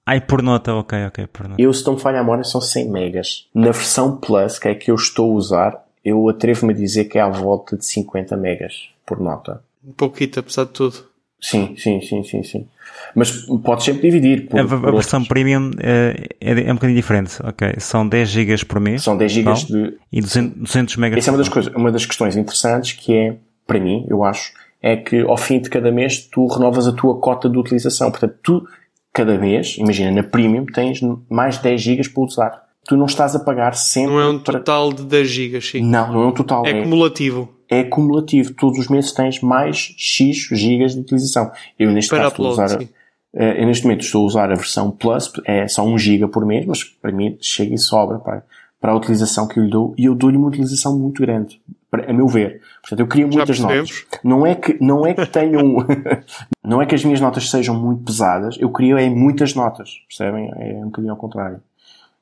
[0.06, 1.62] Ai, por nota, ok, ok, por nota.
[1.62, 3.48] Eu, se não me falha a memória, são 100 megas.
[3.54, 7.06] Na versão Plus, que é a que eu estou a usar, eu atrevo-me a dizer
[7.06, 9.62] que é à volta de 50 megas por nota.
[9.86, 11.06] Um pouquinho, apesar de tudo.
[11.42, 12.68] Sim, sim, sim, sim, sim.
[13.16, 13.32] Mas
[13.64, 14.48] podes sempre dividir.
[14.48, 15.28] Por, A, a por versão outros.
[15.28, 17.76] premium é, é, é um bocadinho diferente, ok.
[17.78, 19.04] São 10 gigas por mês.
[19.04, 21.18] São 10 gigas total, de, E 200, 200 megas.
[21.20, 23.36] Essa é uma das coisas, uma das questões interessantes que é,
[23.68, 27.18] para mim, eu acho, é que ao fim de cada mês tu renovas a tua
[27.20, 28.10] cota de utilização.
[28.12, 28.68] Portanto, tu,
[29.14, 32.64] cada mês, imagina, na Premium tens mais 10 gigas para usar.
[32.86, 34.60] Tu não estás a pagar sempre Não é um para...
[34.60, 35.82] total de 10 gigas, sim.
[35.82, 36.66] Não, não é um total.
[36.66, 37.53] É É, cumulativo.
[37.80, 38.54] É cumulativo.
[38.54, 41.52] Todos os meses tens mais X gigas de utilização.
[41.78, 42.80] Eu neste Para caso estou a upload, usar...
[42.82, 42.90] sim.
[43.36, 46.46] eh, eu neste momento estou a usar a versão Plus, é só 1 giga por
[46.46, 48.44] mês, mas para mim chega e sobra para,
[48.80, 51.60] para a utilização que eu lhe dou e eu dou-lhe uma utilização muito grande,
[51.90, 52.62] para- a meu ver.
[52.82, 53.90] Portanto, eu queria muitas percebemos.
[54.12, 54.20] notas.
[54.24, 55.76] Não é que, não é que tenham,
[56.64, 60.52] não é que as minhas notas sejam muito pesadas, eu queria é muitas notas, percebem?
[60.58, 61.62] É um bocadinho ao contrário.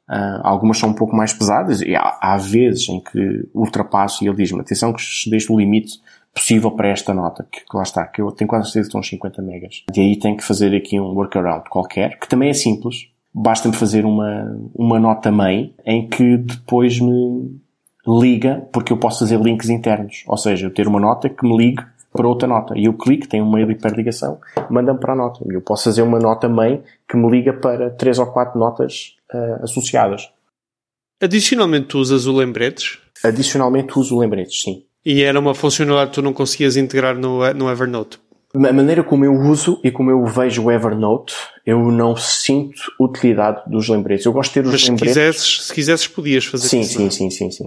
[0.07, 4.27] Ah, algumas são um pouco mais pesadas e há, há vezes em que ultrapasso e
[4.27, 5.99] ele diz-me, atenção que excedeste o limite
[6.33, 9.07] possível para esta nota, que, que lá está, que eu tenho quase certeza que uns
[9.07, 9.83] 50 megas.
[9.95, 13.09] E aí tenho que fazer aqui um workaround qualquer, que também é simples.
[13.33, 17.59] Basta-me fazer uma, uma nota mãe em que depois me
[18.05, 20.23] liga, porque eu posso fazer links internos.
[20.27, 22.77] Ou seja, eu ter uma nota que me ligue para outra nota.
[22.77, 24.39] E eu clico, tem uma hiperligação,
[24.69, 25.45] manda-me para a nota.
[25.49, 29.15] E eu posso fazer uma nota mãe que me liga para três ou quatro notas
[29.33, 30.29] ah, associadas.
[31.21, 34.83] Adicionalmente, tu usas o lembretes Adicionalmente uso lembretes, sim.
[35.05, 38.17] e era uma funcionalidade que tu não conseguias integrar no, no Evernote.
[38.53, 41.33] A maneira como eu uso e como eu vejo o Evernote,
[41.65, 44.25] eu não sinto utilidade dos lembretes.
[44.25, 45.13] Eu gosto de ter os Mas se lembretes.
[45.17, 46.97] quisesses, se quisesses, podias fazer Sim, isso.
[46.97, 47.65] sim, sim, sim, sim.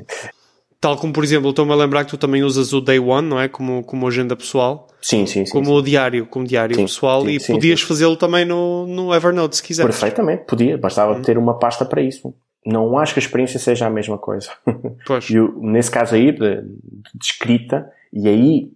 [0.84, 3.40] Tal como, por exemplo, estou-me a lembrar que tu também usas o Day One, não
[3.40, 3.48] é?
[3.48, 5.50] Como, como agenda pessoal, Sim, sim, sim.
[5.50, 5.72] como sim.
[5.72, 9.62] o diário, como diário Sim, pessoal, sim, e podias fazê-lo também no, no Evernote, se
[9.62, 9.98] quiseres.
[9.98, 10.76] Perfeitamente, podia.
[10.76, 12.34] Bastava ter uma pasta para isso.
[12.66, 14.50] Não acho que a experiência seja a mesma coisa.
[15.06, 15.30] Pois.
[15.30, 18.70] E nesse caso aí, de, de escrita, e aí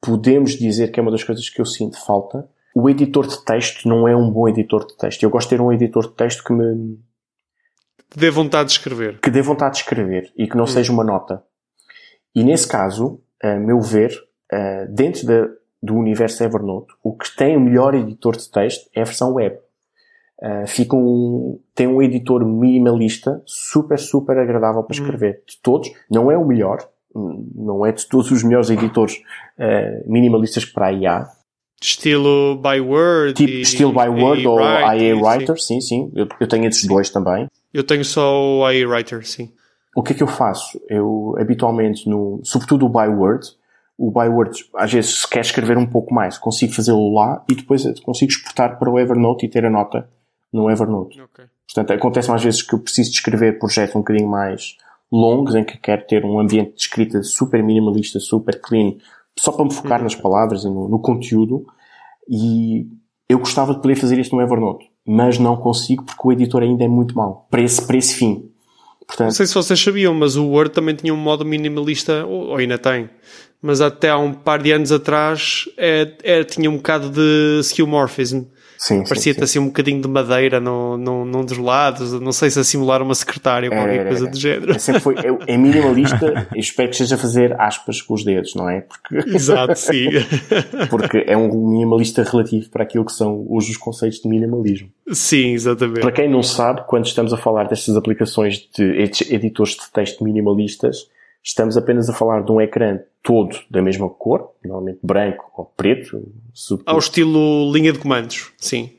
[0.00, 2.48] podemos dizer que é uma das coisas que eu sinto falta.
[2.74, 5.22] O editor de texto não é um bom editor de texto.
[5.22, 6.96] Eu gosto de ter um editor de texto que me,
[8.16, 9.18] Dê vontade de escrever.
[9.20, 11.42] que dê vontade de escrever e que não seja uma nota.
[12.34, 14.12] E nesse caso, a meu ver,
[14.90, 15.48] dentro da-
[15.82, 19.56] do universo Evernote, o que tem o melhor editor de texto é a versão web.
[20.66, 25.42] Fica um, tem um editor minimalista super, super agradável para escrever.
[25.46, 26.78] De todos, não é o melhor,
[27.14, 29.22] hum, não é de todos os melhores editores
[29.58, 31.28] eh, minimalistas que para aí há.
[31.80, 33.34] Estilo by Word.
[33.34, 35.22] Tipo e- Steel by Word e ou IA sim.
[35.22, 36.12] Writer, sim, sim.
[36.14, 37.46] Eu, eu tenho esses dois também.
[37.72, 39.52] Eu tenho só o IA Writer, sim.
[39.94, 40.80] O que é que eu faço?
[40.88, 43.46] Eu, habitualmente, no, sobretudo o Byword,
[43.98, 47.82] o Byword, às vezes, se quer escrever um pouco mais, consigo fazê-lo lá e depois
[48.00, 50.08] consigo exportar para o Evernote e ter a nota
[50.52, 51.20] no Evernote.
[51.20, 51.44] Ok.
[51.66, 54.76] Portanto, acontece às vezes que eu preciso de escrever projetos um bocadinho mais
[55.10, 58.94] longos, em que quero ter um ambiente de escrita super minimalista, super clean,
[59.38, 61.66] só para me focar nas palavras e no, no conteúdo.
[62.28, 62.86] E
[63.28, 66.84] eu gostava de poder fazer isto no Evernote, mas não consigo porque o editor ainda
[66.84, 68.34] é muito mau para esse, para esse fim.
[68.34, 72.48] Não Portanto, sei se vocês sabiam, mas o Word também tinha um modo minimalista, ou,
[72.48, 73.10] ou ainda tem.
[73.60, 78.44] Mas até há um par de anos atrás é, é- tinha um bocado de skeuomorphism.
[78.84, 82.50] Sim, Parecia-te sim, assim um bocadinho de madeira no, no, num dos lados, não sei
[82.50, 84.32] se a simular uma secretária ou qualquer Era, coisa era.
[84.32, 84.72] do género.
[84.72, 88.24] É, sempre foi, é, é minimalista, eu espero que esteja a fazer aspas com os
[88.24, 88.80] dedos, não é?
[88.80, 90.08] Porque, Exato, sim.
[90.90, 94.88] porque é um minimalista relativo para aquilo que são hoje os conceitos de minimalismo.
[95.12, 96.00] sim, exatamente.
[96.00, 100.24] Para quem não sabe, quando estamos a falar destas aplicações de ed- editores de texto
[100.24, 101.06] minimalistas,
[101.42, 106.22] estamos apenas a falar de um ecrã todo da mesma cor, normalmente branco ou preto.
[106.86, 108.90] Ao estilo linha de comandos, sim.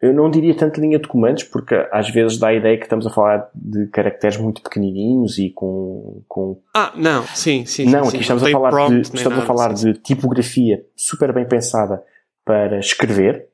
[0.00, 3.06] Eu não diria tanto linha de comandos, porque às vezes dá a ideia que estamos
[3.06, 7.84] a falar de caracteres muito pequenininhos e com, com Ah, não, sim, sim.
[7.84, 8.22] Não, sim, aqui sim.
[8.22, 9.92] estamos a falar, prompt, de, estamos a nada, falar sim.
[9.92, 12.02] de tipografia super bem pensada
[12.46, 13.46] para escrever.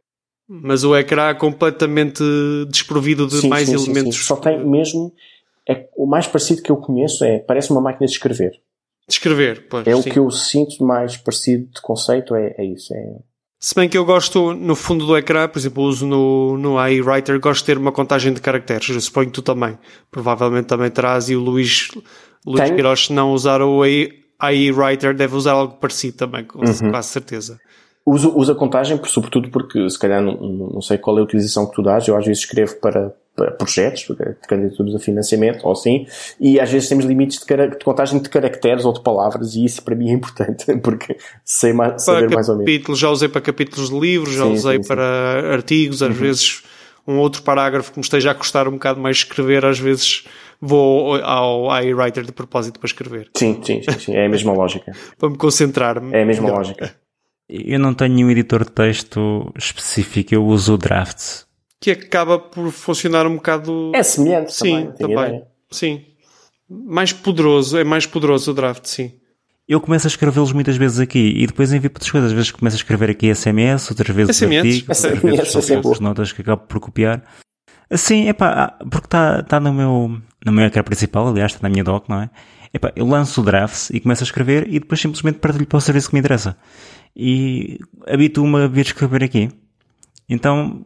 [0.48, 2.22] Mas o ecrã é completamente
[2.70, 4.24] desprovido de mais elementos.
[4.24, 5.12] Só tem mesmo.
[5.68, 7.38] É, o mais parecido que eu conheço é.
[7.40, 8.50] Parece uma máquina de escrever.
[8.50, 9.86] de escrever, pois.
[9.86, 10.10] É o sim.
[10.10, 12.92] que eu sinto mais parecido de conceito, é, é isso.
[12.94, 13.16] É,
[13.60, 17.00] Se bem que eu gosto no fundo do ecrã, por exemplo, uso no, no AI
[17.00, 18.88] Writer, gosto de ter uma contagem de caracteres.
[18.88, 19.76] Eu suponho que tu também.
[20.10, 21.88] Provavelmente também terás e o Luís,
[22.46, 22.74] Luís Tenho.
[22.74, 24.08] Queiroz, se não usar o AI,
[24.38, 26.90] AI Writer, deve usar algo parecido também, com Uhum.
[26.90, 27.58] quase certeza.
[28.06, 31.24] uso, uso a contagem, por- sobretudo porque, se calhar, não, não sei qual é a
[31.24, 32.06] utilização que tu dás.
[32.06, 33.12] Eu às vezes escrevo para
[33.58, 36.06] projetos, de candidaturas a financiamento ou assim,
[36.40, 39.82] e às vezes temos limites de, de contagem de caracteres ou de palavras, e isso
[39.82, 42.70] para mim é importante, porque sei mais, saber Para mais ou menos.
[42.70, 44.88] capítulos, já usei para capítulos de livros, já Sim, usei sim, sim.
[44.88, 46.62] para artigos, às vezes
[47.06, 50.24] um outro parágrafo que me esteja a custar um bocado mais escrever, às vezes
[50.60, 54.52] vou ao AI Writer de propósito para escrever, Sim, sim, sim, sim, é a mesma
[54.52, 54.92] lógica.
[55.18, 56.02] para me concentrar.
[56.12, 56.94] É a mesma lógica.
[57.48, 61.45] Eu não tenho nenhum editor de texto específico, eu uso o Draft.
[61.86, 63.92] Que acaba por funcionar um bocado.
[63.94, 65.42] É semelhante Sim, também, também.
[65.70, 66.04] Sim.
[66.68, 69.12] Mais poderoso, é mais poderoso o draft, sim.
[69.68, 72.30] Eu começo a escrevê-los muitas vezes aqui e depois envio para outras coisas.
[72.30, 74.56] Às vezes começo a escrever aqui SMS, outras vezes SMS?
[74.56, 77.22] artigos, outras SMS, vezes só essa é notas que acabo por copiar.
[77.88, 81.84] Assim, epá, porque está tá no meu, no meu ecrã principal, aliás, está na minha
[81.84, 82.30] doc, não é?
[82.74, 85.80] Epá, eu lanço o draft e começo a escrever e depois simplesmente partilho para o
[85.80, 86.56] serviço que me interessa.
[87.14, 87.78] E
[88.08, 89.50] habituo-me a vir escrever aqui.
[90.28, 90.84] Então,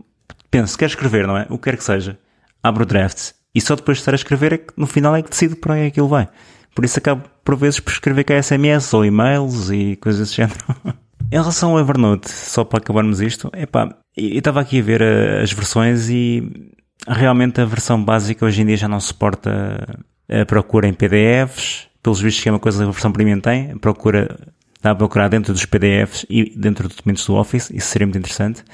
[0.51, 1.47] penso, quero escrever, não é?
[1.49, 2.19] O que quer que seja.
[2.63, 5.23] Abro o draft e só depois de estar a escrever é que no final é
[5.23, 6.29] que decido para onde é que ele vai.
[6.75, 10.59] Por isso acabo por vezes por escrever cá SMS ou e-mails e coisas desse género.
[11.33, 15.43] em relação ao Evernote, só para acabarmos isto, epá, eu estava aqui a ver eh,
[15.43, 16.71] as versões e
[17.09, 21.89] realmente a versão básica hoje em dia já não suporta a procura em PDFs.
[22.03, 24.39] Pelos vistos que é uma coisa que a versão premium tem, procura
[24.83, 28.19] dá a procurar dentro dos PDFs e dentro dos documentos do Office, isso seria muito
[28.19, 28.65] interessante.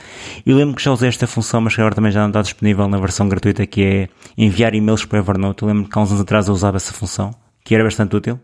[0.45, 2.87] Eu lembro que já usei esta função, mas que agora também já não está disponível
[2.89, 5.63] na versão gratuita, que é enviar e-mails para o Evernote.
[5.63, 7.33] Eu lembro que há uns anos atrás eu usava essa função,
[7.65, 8.39] que era bastante útil,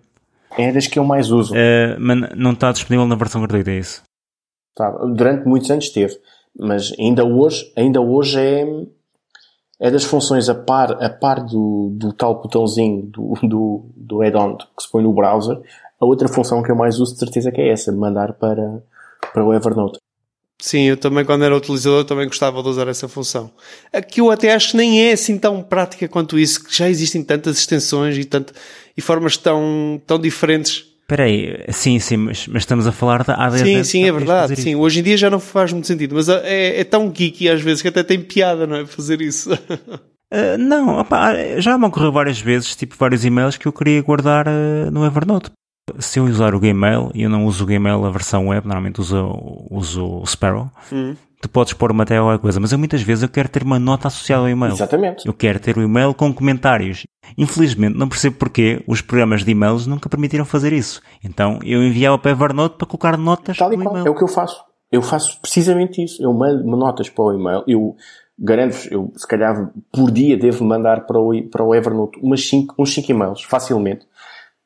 [0.58, 1.54] É das que eu mais uso.
[1.56, 4.02] Eh, mas não está disponível na versão gratuita, é isso.
[4.74, 6.18] Tá, Durante muitos anos teve.
[6.58, 8.66] Mas ainda hoje, ainda hoje é,
[9.80, 14.56] é das funções a par, a par do, do tal botãozinho do, do, do add-on
[14.56, 15.58] que se põe no browser.
[16.02, 18.82] A outra função que eu mais uso de certeza que é essa, mandar para,
[19.32, 20.00] para o Evernote.
[20.60, 23.52] Sim, eu também, quando era utilizador, também gostava de usar essa função.
[23.92, 26.90] A que eu até acho que nem é assim tão prática quanto isso, que já
[26.90, 28.52] existem tantas extensões e, tanto,
[28.96, 30.86] e formas tão, tão diferentes.
[31.02, 34.56] Espera aí, sim, sim, mas, mas estamos a falar da 10 Sim, sim, é verdade.
[34.56, 34.80] Sim, isso.
[34.80, 37.80] hoje em dia já não faz muito sentido, mas é, é tão geeky às vezes
[37.80, 38.86] que até tem piada, não é?
[38.86, 39.50] Fazer isso.
[40.34, 44.46] Eh, não, opá, já me ocorreu várias vezes, tipo vários e-mails que eu queria guardar
[44.48, 45.50] eh, no Evernote.
[45.98, 49.00] Se eu usar o Gmail, e eu não uso o Gmail a versão web, normalmente
[49.00, 50.70] uso, uso o Sparrow,
[51.40, 53.78] tu podes pôr uma até alguma coisa, mas eu muitas vezes eu quero ter uma
[53.78, 54.72] nota associada ao e-mail.
[54.72, 55.26] Exatamente.
[55.26, 57.04] Eu quero ter o e-mail com comentários.
[57.36, 61.00] Infelizmente, não percebo porquê os programas de e-mails nunca permitiram fazer isso.
[61.24, 63.94] Então, eu enviava para o Evernote para colocar notas Tal e no qual.
[63.94, 64.06] e-mail.
[64.06, 64.62] É o que eu faço.
[64.90, 66.22] Eu faço precisamente isso.
[66.22, 67.64] Eu mando notas para o e-mail.
[67.66, 67.96] Eu
[68.38, 72.74] garanto-vos, eu se calhar por dia devo mandar para o, para o Evernote umas cinco,
[72.78, 74.06] uns 5 e-mails, facilmente.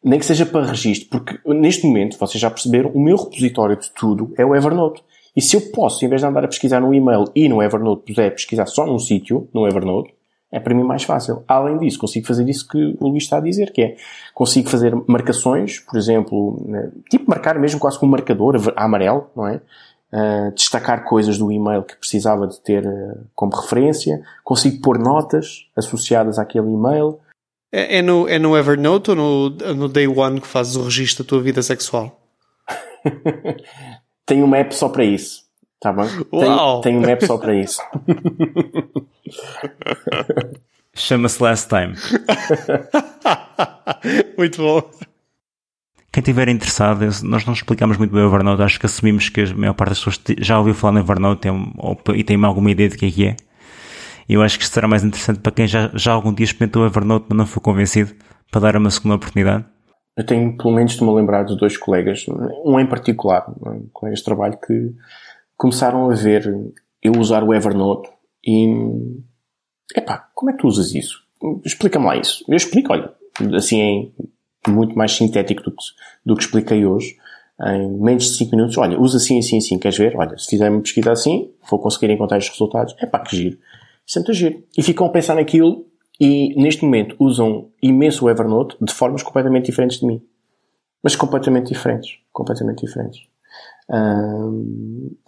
[0.07, 3.91] Nem que seja para registro, porque neste momento, vocês já perceberam, o meu repositório de
[3.91, 5.03] tudo é o Evernote.
[5.35, 8.15] E se eu posso, em vez de andar a pesquisar no e-mail e no Evernote,
[8.15, 10.15] puder pesquisar só num sítio, no Evernote,
[10.53, 11.43] é para mim mais fácil.
[11.49, 13.97] Além disso, consigo fazer isso que o Luís está a dizer, que é,
[14.33, 19.49] consigo fazer marcações, por exemplo, né, tipo marcar mesmo quase com um marcador amarelo, não
[19.49, 19.61] é?
[20.13, 25.67] Uh, destacar coisas do e-mail que precisava de ter uh, como referência, consigo pôr notas
[25.77, 27.19] associadas àquele e-mail.
[27.73, 31.25] É, é no, é no Evernote ou no, no Day One que fazes o registro
[31.25, 32.23] da tua vida sexual?
[34.27, 35.45] Tenho uma app só para isso.
[35.81, 36.07] Tá bem?
[36.33, 36.81] Uau!
[36.81, 37.81] Tenho, tenho uma app só para isso.
[40.95, 41.95] Chama-se Last Time.
[44.39, 44.83] Muito bom.
[46.11, 49.55] quem estiver interessado, nós não explicamos muito bem o Evernote, acho que assumimos que a
[49.55, 52.89] maior parte das pessoas já ouviu falar no Evernote tem, ou, e tem alguma ideia
[52.89, 53.37] de que é que é.
[54.29, 57.27] E eu acho que será mais interessante para quem já, já algum dia experimentou Evernote,
[57.29, 58.15] mas não foi convencido,
[58.51, 59.65] para dar uma segunda oportunidade.
[60.17, 62.25] Eu tenho, pelo menos, de me lembrar de dois colegas,
[62.65, 63.47] um em particular,
[63.93, 64.93] colegas de trabalho, que
[65.57, 66.53] começaram a ver
[67.03, 68.09] eu usar o Evernote
[68.45, 68.67] e,
[69.95, 71.23] epá, como é que tu usas isso?
[71.65, 72.45] Explica-me lá isso.
[72.49, 73.13] Eu explico, olha,
[73.55, 74.13] assim
[74.67, 75.77] muito mais sintético do que,
[76.25, 77.17] do que expliquei hoje,
[77.61, 80.17] em menos de 5 minutos, olha, usa assim, assim, assim, queres ver?
[80.17, 82.95] Olha, se fizer uma pesquisa assim, vou conseguir encontrar os resultados.
[82.99, 83.59] É pá, que giro.
[84.07, 84.63] Sempre giro.
[84.77, 85.87] E ficam a pensar naquilo
[86.21, 90.23] e, neste momento, usam imenso o Evernote de formas completamente diferentes de mim.
[91.03, 92.19] Mas completamente diferentes.
[92.33, 93.21] Completamente diferentes.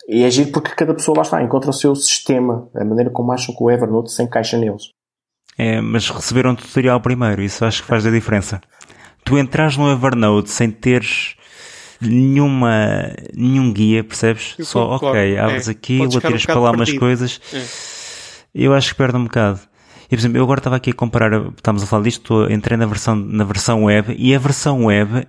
[0.08, 3.32] e é giro porque cada pessoa lá está, encontra o seu sistema, a maneira como
[3.32, 4.90] acham que o Evernote se encaixa neles.
[5.56, 8.60] É, mas receberam um tutorial primeiro, isso acho que faz a diferença.
[9.24, 11.36] Tu entras no Evernote sem teres
[12.00, 14.54] nenhuma, nenhum guia, percebes?
[14.58, 17.40] Eu Só, ok, abres é, aqui, vou um para lá umas coisas.
[17.52, 17.87] É.
[18.54, 19.60] Eu acho que perde um bocado.
[20.06, 22.86] E, por exemplo, eu agora estava aqui a comparar, estamos a falar disto, entrei na
[22.86, 25.26] versão, na versão web e a versão web,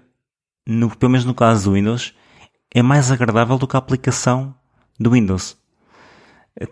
[0.65, 2.13] no, pelo menos no caso do Windows,
[2.74, 4.55] é mais agradável do que a aplicação
[4.97, 5.57] do Windows.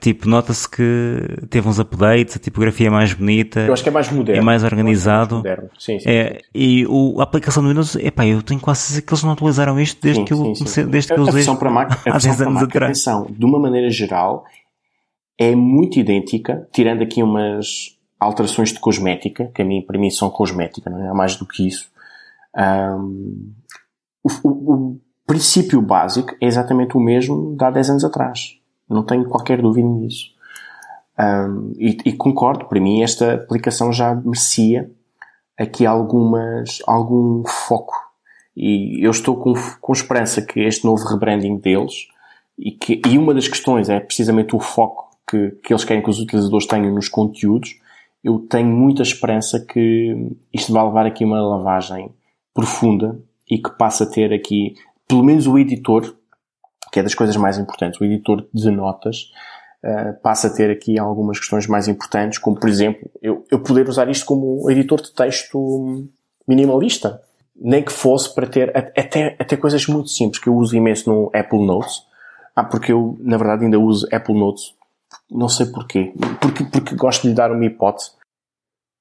[0.02, 3.62] Tipo, nota-se que teve uns updates, a tipografia é mais bonita.
[3.62, 4.42] Eu acho que é mais moderno.
[4.42, 5.42] É mais organizado.
[5.46, 8.60] É mais sim, sim, é, sim, E o, a aplicação do Windows, epá, eu tenho
[8.60, 11.48] quase certeza que eles não atualizaram isto desde que eu comecei, desde que eu usei.
[11.48, 12.92] A para Mac, há 10 anos atrás.
[12.92, 14.44] Atenção, de uma maneira geral,
[15.38, 20.30] é muito idêntica, tirando aqui umas alterações de cosmética, que a mim, para mim são
[20.30, 21.14] cosmética, não é?
[21.14, 21.90] Mais do que isso.
[22.56, 23.52] Um,
[24.24, 28.58] o, o, o princípio básico é exatamente o mesmo de há 10 anos atrás
[28.90, 30.32] não tenho qualquer dúvida nisso.
[31.20, 34.90] Um, e, e, concordo, para mim esta aplicação já merecia
[35.58, 37.96] aqui algumas, algum foco.
[38.56, 42.08] E eu estou com, com esperança que este novo rebranding deles,
[42.58, 46.10] e, que, e uma das questões é precisamente o foco que, que eles querem que
[46.10, 47.80] os utilizadores tenham nos conteúdos,
[48.24, 50.16] eu tenho muita esperança que
[50.54, 52.12] isto vai levar aqui uma lavagem
[52.54, 53.20] profunda
[53.50, 54.76] e que passe a ter aqui,
[55.08, 56.16] pelo menos o editor,
[56.92, 58.00] que é das coisas mais importantes.
[58.00, 59.32] O editor de notas
[59.84, 63.88] uh, passa a ter aqui algumas questões mais importantes, como por exemplo, eu, eu poder
[63.88, 66.08] usar isto como editor de texto
[66.48, 67.22] minimalista.
[67.60, 71.32] Nem que fosse para ter até, até coisas muito simples que eu uso imenso no
[71.34, 72.04] Apple Notes.
[72.56, 74.77] Ah, porque eu, na verdade, ainda uso Apple Notes.
[75.30, 76.14] Não sei porquê.
[76.42, 78.12] Porque, porque gosto de lhe dar uma hipótese.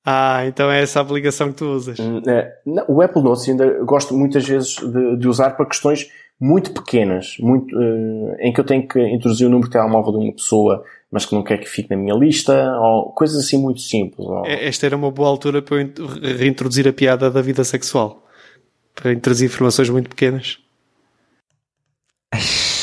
[0.05, 1.99] Ah, então é essa a aplicação que tu usas.
[1.99, 6.09] Hum, é, o Apple Notes ainda gosto muitas vezes de, de usar para questões
[6.41, 10.19] muito pequenas, muito, uh, em que eu tenho que introduzir o número de telemóvel de
[10.19, 13.81] uma pessoa, mas que não quer que fique na minha lista, ou coisas assim muito
[13.81, 14.25] simples.
[14.27, 14.47] Ou...
[14.47, 16.07] É, esta era uma boa altura para eu
[16.39, 18.23] reintroduzir a piada da vida sexual.
[18.95, 20.59] Para introduzir informações muito pequenas.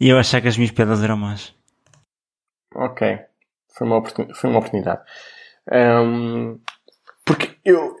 [0.00, 1.52] E eu achar que as minhas piadas eram más.
[2.78, 3.18] Ok.
[3.68, 5.00] Foi uma, foi uma oportunidade.
[5.70, 6.58] Um,
[7.24, 7.96] porque eu,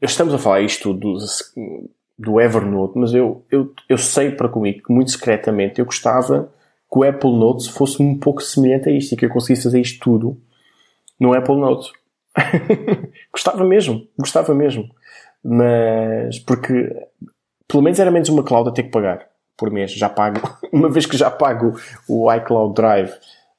[0.00, 1.18] estamos a falar isto do,
[2.18, 6.50] do Evernote, mas eu, eu, eu sei para comigo que muito secretamente eu gostava
[6.90, 9.80] que o Apple Notes fosse um pouco semelhante a isto e que eu conseguisse fazer
[9.80, 10.40] isto tudo
[11.18, 11.92] no Apple Notes.
[13.30, 14.88] gostava mesmo, gostava mesmo.
[15.44, 16.90] Mas, porque
[17.68, 19.92] pelo menos era menos uma cloud a ter que pagar por mês.
[19.92, 20.40] Já pago,
[20.72, 21.78] uma vez que já pago
[22.08, 23.12] o iCloud Drive,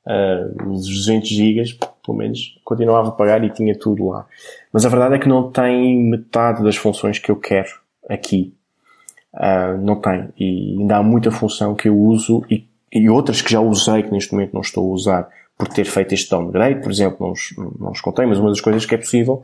[0.05, 1.63] uh, os 200 GB,
[2.05, 4.25] pelo menos continuava a pagar e tinha tudo lá.
[4.71, 7.69] Mas a verdade é que não tem metade das funções que eu quero
[8.09, 8.53] aqui.
[9.33, 10.29] Uh, não tem.
[10.37, 14.11] E ainda há muita função que eu uso e, e, outras que já usei que
[14.11, 17.53] neste momento não estou a usar por ter feito este downgrade, por exemplo, não os,
[17.79, 19.43] não os contei, mas uma das coisas que é possível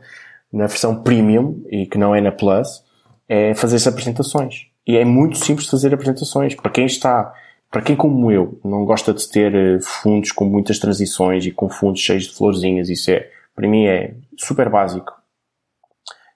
[0.52, 2.82] na versão premium e que não é na plus
[3.28, 4.66] é fazer as apresentações.
[4.86, 6.54] E é muito simples fazer apresentações.
[6.54, 7.32] Para quem está,
[7.70, 11.68] para quem como eu não gosta de ter eh, fundos com muitas transições e com
[11.68, 15.12] fundos cheios de florzinhas, isso é, para mim é super básico.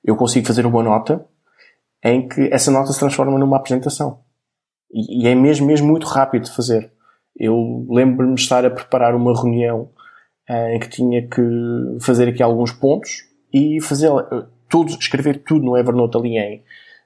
[0.05, 1.25] Eu consigo fazer uma nota
[2.05, 4.21] em que essa nota se transforma numa apresentação.
[4.93, 6.93] E, e é mesmo, mesmo muito rápido de fazer.
[7.35, 9.91] Eu lembro-me de estar a preparar uma reunião
[10.51, 11.43] uh, em que tinha que
[12.01, 16.63] fazer aqui alguns pontos e fazer uh, tudo, escrever tudo no Evernote ali em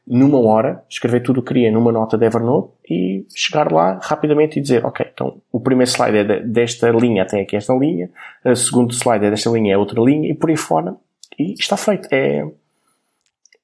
[0.06, 4.58] numa hora, escrever tudo o que queria numa nota de Evernote e chegar lá rapidamente
[4.58, 8.10] e dizer, ok, então o primeiro slide é desta linha até aqui esta linha,
[8.44, 10.94] o segundo slide é desta linha é outra linha e por aí fora.
[11.38, 12.08] E está feito.
[12.10, 12.46] É,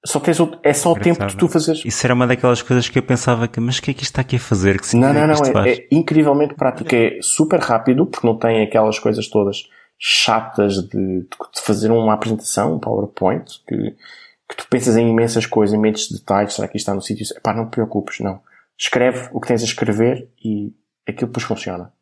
[0.04, 1.84] só tens o, é só o tempo de tu fazeres.
[1.84, 4.10] Isso era uma daquelas coisas que eu pensava que, mas o que é que isto
[4.10, 4.80] está aqui a fazer?
[4.80, 6.92] Que não, não, não, é, é, incrivelmente prático.
[6.94, 9.68] É super rápido, porque não tem aquelas coisas todas
[9.98, 13.94] chatas de, de fazer uma apresentação, um PowerPoint, que,
[14.48, 17.24] que tu pensas em imensas coisas, em imensos detalhes, será que isto está no sítio?
[17.40, 18.40] Pá, não te preocupes, não.
[18.82, 20.74] Escreve o que tens a escrever e
[21.06, 21.92] aquilo depois funciona.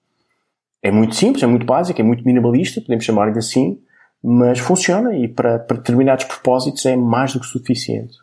[0.83, 3.79] É muito simples, é muito básico, é muito minimalista, podemos chamar-lhe assim,
[4.25, 8.17] mas funciona e para, para determinados propósitos é mais do que suficiente.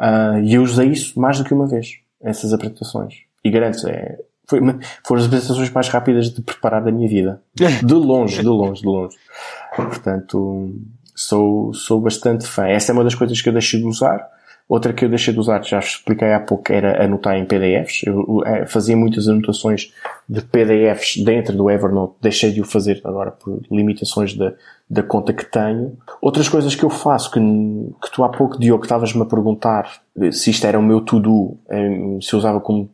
[0.00, 3.14] Uh, e eu usei isso mais do que uma vez, essas apresentações.
[3.44, 4.60] E garanto é, foi
[5.06, 7.42] foram as apresentações mais rápidas de preparar da minha vida.
[7.84, 9.18] De longe, de longe, de longe.
[9.76, 10.74] Portanto,
[11.14, 12.66] sou, sou bastante fã.
[12.66, 14.32] Essa é uma das coisas que eu deixei de usar.
[14.66, 18.02] Outra que eu deixei de usar, já expliquei há pouco, era anotar em PDFs.
[18.06, 19.92] Eu é, fazia muitas anotações
[20.26, 22.14] de PDFs dentro do Evernote.
[22.20, 24.54] Deixei de o fazer agora por limitações da,
[24.88, 25.98] da conta que tenho.
[26.20, 30.00] Outras coisas que eu faço, que, que tu há pouco, Diogo, estavas-me a perguntar
[30.32, 31.58] se isto era o meu to-do,
[32.22, 32.88] se usava como,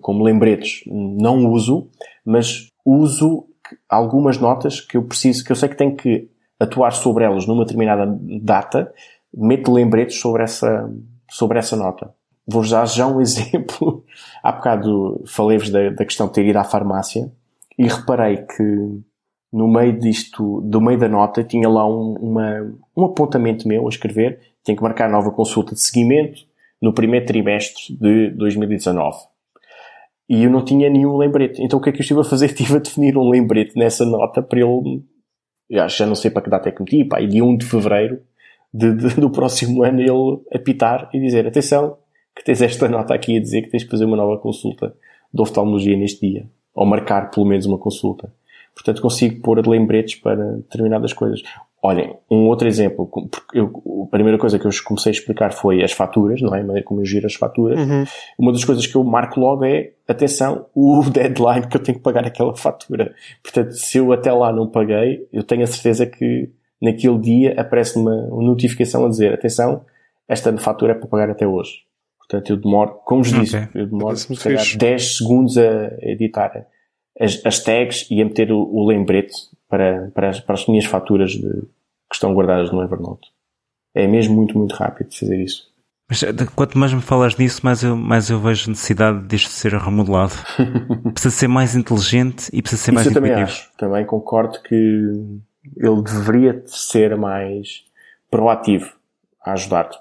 [0.00, 0.82] como lembretes.
[0.86, 1.88] Não uso,
[2.24, 3.46] mas uso
[3.88, 7.64] algumas notas que eu preciso, que eu sei que tenho que atuar sobre elas numa
[7.64, 8.06] determinada
[8.40, 8.92] data,
[9.34, 10.90] meto lembretes sobre essa,
[11.32, 12.14] sobre essa nota.
[12.46, 14.04] Vou dar já um exemplo.
[14.42, 17.32] Há bocado falei-vos da, da questão de ter ido à farmácia
[17.78, 19.02] e reparei que
[19.52, 23.88] no meio disto, do meio da nota, tinha lá um, uma, um apontamento meu a
[23.88, 24.40] escrever.
[24.64, 26.40] Tenho que marcar nova consulta de seguimento
[26.80, 29.18] no primeiro trimestre de 2019.
[30.28, 31.62] E eu não tinha nenhum lembrete.
[31.62, 32.46] Então o que é que eu estive a fazer?
[32.52, 35.02] Estive a definir um lembrete nessa nota para ele,
[35.70, 37.66] já, já não sei para que data é que meti, pá, e dia 1 de
[37.66, 38.22] fevereiro
[38.72, 41.96] de, de, do próximo ano ele apitar e dizer, atenção,
[42.34, 44.94] que tens esta nota aqui a dizer que tens de fazer uma nova consulta
[45.32, 46.46] de oftalmologia neste dia.
[46.74, 48.32] Ou marcar pelo menos uma consulta.
[48.74, 51.42] Portanto, consigo pôr lembretes para determinadas coisas.
[51.82, 53.70] Olhem, um outro exemplo, porque eu,
[54.04, 56.60] a primeira coisa que eu comecei a explicar foi as faturas, não é?
[56.60, 57.78] A maneira como eu giro as faturas.
[57.78, 58.04] Uhum.
[58.38, 62.04] Uma das coisas que eu marco logo é, atenção, o deadline que eu tenho que
[62.04, 63.14] pagar aquela fatura.
[63.42, 66.48] Portanto, se eu até lá não paguei, eu tenho a certeza que
[66.82, 69.84] naquele dia aparece uma, uma notificação a dizer, atenção,
[70.28, 71.84] esta fatura é para pagar até hoje.
[72.18, 76.66] Portanto, eu demoro, como vos disse, eu demoro, se calhar, 10 segundos a editar
[77.18, 79.34] as, as tags e a meter o, o lembrete
[79.68, 83.28] para, para, as, para as minhas faturas de, que estão guardadas no Evernote.
[83.94, 85.70] É mesmo muito, muito rápido fazer isso.
[86.08, 89.74] Mas eh, quanto mais me falas nisso, mais eu, mais eu vejo necessidade disto ser
[89.74, 90.32] remodelado.
[91.12, 93.34] precisa ser mais inteligente e precisa ser isso mais eu intuitivo.
[93.34, 93.72] Também, acho.
[93.76, 95.10] também concordo que
[95.76, 97.84] ele deveria ser mais
[98.30, 98.90] proativo
[99.44, 99.98] a ajudar-te.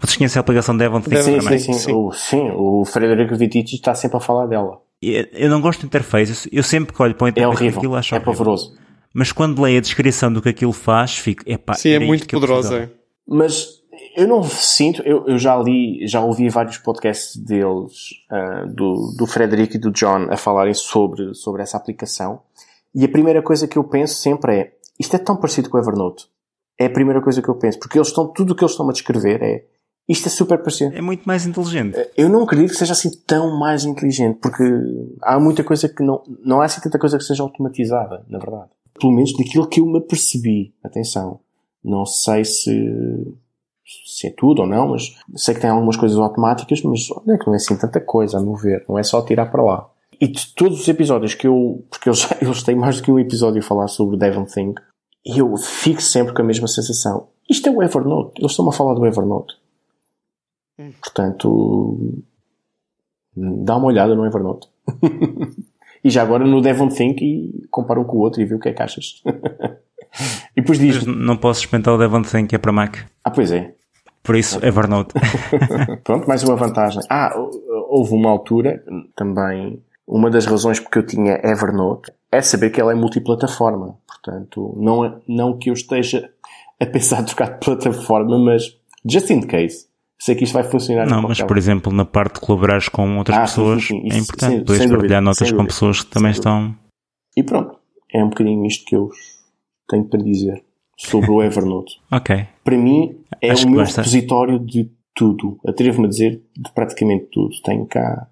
[0.00, 1.58] Vocês conhecem a aplicação Devon Think sim, também?
[1.58, 1.92] Sim, sim, sim.
[1.92, 4.80] O, sim, o Frederico Vitici está sempre a falar dela.
[5.00, 6.48] Eu não gosto de interface.
[6.52, 8.76] Eu sempre que olho para o interface é horrível, aquilo acho é pavoroso.
[9.14, 12.90] Mas quando leio a descrição do que aquilo faz, fico, epá, Sim, é muito poderosa.
[13.26, 13.78] Mas
[14.16, 19.26] eu não sinto, eu, eu, já li, já ouvi vários podcasts deles, uh, do, do
[19.26, 22.40] Frederico e do John, a falarem sobre, sobre essa aplicação.
[22.94, 25.80] E a primeira coisa que eu penso sempre é, isto é tão parecido com o
[25.80, 26.26] Evernote.
[26.78, 27.78] É a primeira coisa que eu penso.
[27.78, 29.64] Porque eles estão, tudo o que eles estão a descrever é,
[30.08, 30.96] isto é super parecido.
[30.96, 31.98] É muito mais inteligente.
[32.16, 34.64] Eu não acredito que seja assim tão mais inteligente, porque
[35.20, 38.70] há muita coisa que não, não há assim tanta coisa que seja automatizada, na verdade.
[38.98, 40.74] Pelo menos daquilo que eu me apercebi.
[40.82, 41.40] Atenção.
[41.84, 43.36] Não sei se,
[44.06, 47.46] se é tudo ou não, mas sei que tem algumas coisas automáticas, mas olha que
[47.46, 48.84] não é assim tanta coisa, a meu ver.
[48.88, 49.90] Não é só tirar para lá.
[50.20, 53.18] E de todos os episódios que eu, porque eles, eles têm mais do que um
[53.18, 54.80] episódio a falar sobre o Devon Think,
[55.24, 57.28] eu fico sempre com a mesma sensação.
[57.48, 58.40] Isto é o Evernote.
[58.40, 59.54] Eles estão a falar do Evernote.
[60.78, 60.92] Hum.
[61.00, 62.22] Portanto,
[63.36, 64.68] dá uma olhada no Evernote.
[66.02, 68.60] e já agora no Devon Think e compara um com o outro e vê o
[68.60, 69.22] que é que achas.
[70.56, 71.04] e depois diz.
[71.04, 72.96] Não posso experimentar o Devon Think, é para Mac.
[73.24, 73.74] Ah, pois é.
[74.22, 75.14] Por isso, Evernote.
[76.04, 77.00] Pronto, mais uma vantagem.
[77.08, 77.32] Ah,
[77.88, 78.82] houve uma altura
[79.16, 83.98] também uma das razões porque eu tinha Evernote é saber que ela é multiplataforma.
[84.06, 86.30] Portanto, não, é, não que eu esteja
[86.80, 89.86] a pensar em trocar de plataforma, mas just in case.
[90.18, 91.06] Sei que isto vai funcionar.
[91.06, 94.16] Não, mas por exemplo, na parte de colaborares com outras ah, pessoas, sim, sim, sim.
[94.16, 94.54] é importante.
[94.54, 96.74] Sem, Podes partilhar notas com pessoas que também estão.
[97.36, 97.78] E pronto.
[98.12, 99.10] É um bocadinho isto que eu
[99.86, 100.64] tenho para dizer
[100.96, 102.00] sobre o Evernote.
[102.10, 102.46] ok.
[102.64, 105.60] Para mim, é Acho o meu repositório de tudo.
[105.66, 107.54] Atrevo-me a dizer de praticamente tudo.
[107.62, 108.26] Tenho cá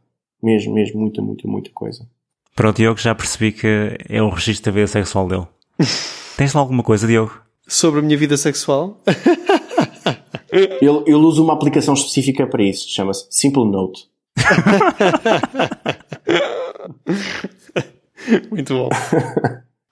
[0.46, 2.06] mesmo, mesmo, muita, muita, muita coisa.
[2.54, 5.48] Para o Diogo já percebi que é o registro da vida sexual dele.
[6.36, 7.40] Tens lá alguma coisa, Diogo?
[7.66, 9.02] Sobre a minha vida sexual?
[10.52, 12.88] ele, ele usa uma aplicação específica para isso.
[12.88, 14.06] Chama-se Simple Note.
[18.50, 18.88] Muito bom.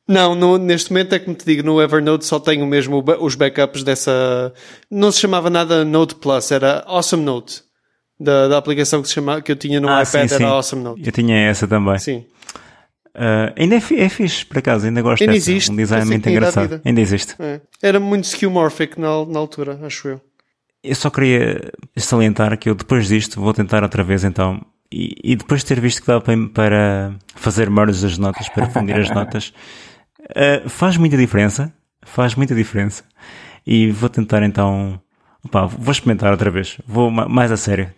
[0.06, 3.82] Não, no, neste momento é como te digo, no Evernote só tenho mesmo os backups
[3.82, 4.52] dessa.
[4.90, 7.64] Não se chamava nada Note Plus, era Awesome Note
[8.18, 10.44] da, da aplicação que, se chama, que eu tinha no ah, iPad sim, era sim.
[10.44, 11.02] Awesome Note.
[11.04, 11.98] Eu tinha essa também.
[11.98, 12.24] Sim.
[13.14, 15.50] Uh, ainda é, é fixe, por acaso, ainda gosto ainda dessa.
[15.50, 16.80] Existe, um design muito engraçado.
[16.84, 17.34] Ainda existe.
[17.38, 17.60] É.
[17.80, 20.20] Era muito skeuomorphic na, na altura, acho eu.
[20.82, 24.60] eu só queria salientar que eu depois disto vou tentar outra vez então.
[24.92, 28.96] E, e depois de ter visto que dá para, fazer merge das notas, para fundir
[28.96, 29.52] as notas,
[30.30, 31.72] uh, faz muita diferença.
[32.02, 33.04] Faz muita diferença.
[33.66, 35.00] E vou tentar então.
[35.44, 36.78] Opa, vou experimentar outra vez.
[36.86, 37.92] Vou mais a sério.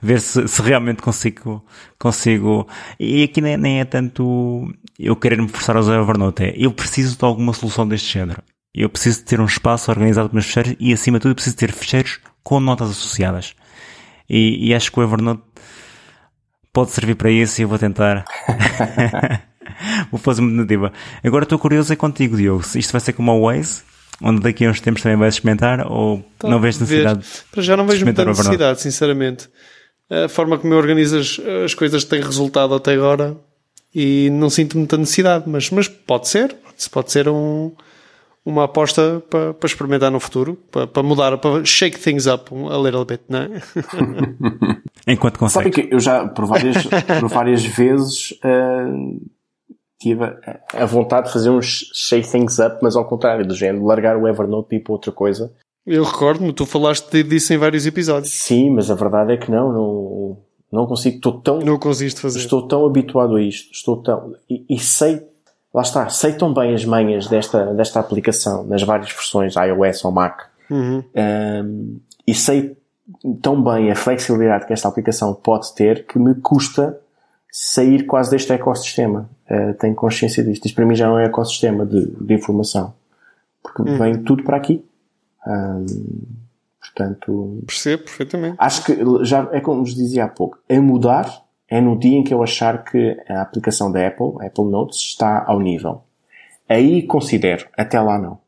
[0.00, 1.64] Ver se, se realmente consigo,
[1.98, 2.66] consigo.
[2.98, 6.44] E aqui nem, nem é tanto eu querer me forçar a usar Evernote.
[6.44, 8.42] É, eu preciso de alguma solução deste género.
[8.74, 11.56] Eu preciso de ter um espaço organizado para meus ficheiros e, acima de tudo, preciso
[11.56, 13.54] ter ficheiros com notas associadas.
[14.28, 15.42] E, e acho que o Evernote
[16.72, 18.24] pode servir para isso e eu vou tentar.
[20.10, 20.92] vou fazer uma tentativa.
[21.22, 22.64] Agora estou curioso é contigo, Diogo.
[22.74, 23.82] Isto vai ser como o Waze,
[24.22, 27.26] onde daqui a uns tempos também vais experimentar ou tá, não vês necessidade?
[27.50, 29.48] Para já não vejo muita necessidade, sinceramente.
[30.10, 33.36] A forma como eu organizo as, as coisas tem resultado até agora
[33.94, 36.54] e não sinto muita necessidade, mas, mas pode ser.
[36.90, 37.72] Pode ser um,
[38.44, 42.78] uma aposta para, para experimentar no futuro, para, para, mudar, para shake things up a
[42.78, 43.62] little bit, não é?
[45.06, 45.72] Enquanto consegue.
[45.72, 46.76] Sabe que eu já, por várias,
[47.20, 49.20] por várias vezes, uh,
[50.02, 54.16] tive a, vontade de fazer uns shake things up, mas ao contrário, do género, largar
[54.16, 55.52] o Evernote e ir para outra coisa.
[55.86, 58.32] Eu recordo-me, tu falaste disso em vários episódios.
[58.32, 60.38] Sim, mas a verdade é que não, não,
[60.70, 61.58] não consigo, estou tão...
[61.58, 62.38] Não conseguiste fazer.
[62.38, 64.34] Estou tão habituado a isto, estou tão...
[64.48, 65.26] E, e sei
[65.72, 70.12] lá está, sei tão bem as manhas desta, desta aplicação, nas várias versões, iOS ou
[70.12, 71.02] Mac, uhum.
[71.16, 72.76] um, e sei
[73.40, 76.98] tão bem a flexibilidade que esta aplicação pode ter que me custa
[77.50, 79.28] sair quase deste ecossistema.
[79.52, 80.64] Uh, tenho consciência disto.
[80.64, 82.94] Isto para mim já não é ecossistema de, de informação.
[83.62, 83.98] Porque uhum.
[83.98, 84.82] vem tudo para aqui.
[85.46, 85.86] Um,
[86.80, 87.62] portanto.
[87.66, 88.56] Percebo perfeitamente.
[88.58, 90.58] Acho que já é como vos dizia há pouco.
[90.68, 91.42] É mudar
[91.72, 94.98] é no dia em que eu achar que a aplicação da Apple, a Apple Notes,
[94.98, 96.02] está ao nível.
[96.68, 98.38] Aí considero, até lá não.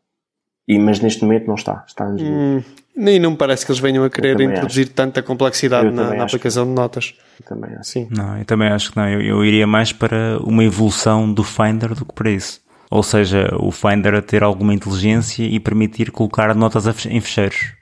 [0.68, 1.84] E, mas neste momento não está.
[1.86, 2.62] Está hum,
[2.96, 4.94] Nem não me parece que eles venham a querer introduzir acho.
[4.94, 6.70] tanta complexidade na, na aplicação que...
[6.70, 7.14] de notas.
[7.40, 7.90] Eu também acho.
[7.90, 8.08] Sim.
[8.10, 9.08] Não, eu também acho que não.
[9.08, 12.62] Eu, eu iria mais para uma evolução do Finder do que para isso.
[12.90, 17.72] Ou seja, o Finder a ter alguma inteligência e permitir colocar notas em fecheiros.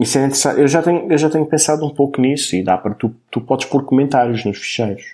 [0.00, 0.60] Isso é interessante.
[0.60, 3.40] Eu já tenho, eu já tenho pensado um pouco nisso e dá para tu, tu
[3.40, 5.04] podes pôr comentários nos ficheiros.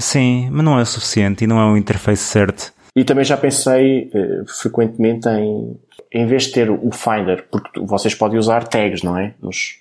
[0.00, 2.72] Sim, mas não é o suficiente e não é o interface certo.
[2.96, 5.76] E também já pensei uh, frequentemente em,
[6.12, 9.34] em vez de ter o Finder, porque vocês podem usar tags, não é?
[9.40, 9.76] Nos,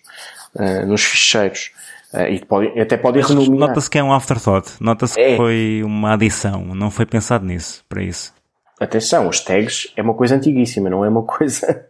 [0.56, 1.72] uh, nos ficheiros.
[2.14, 3.68] Uh, e pode, até podem renominar.
[3.68, 4.72] Nota-se que é um afterthought.
[4.80, 5.32] Nota-se é.
[5.32, 6.64] que foi uma adição.
[6.76, 8.34] Não foi pensado nisso, para isso.
[8.80, 11.86] Atenção, os tags é uma coisa antiguíssima, não é uma coisa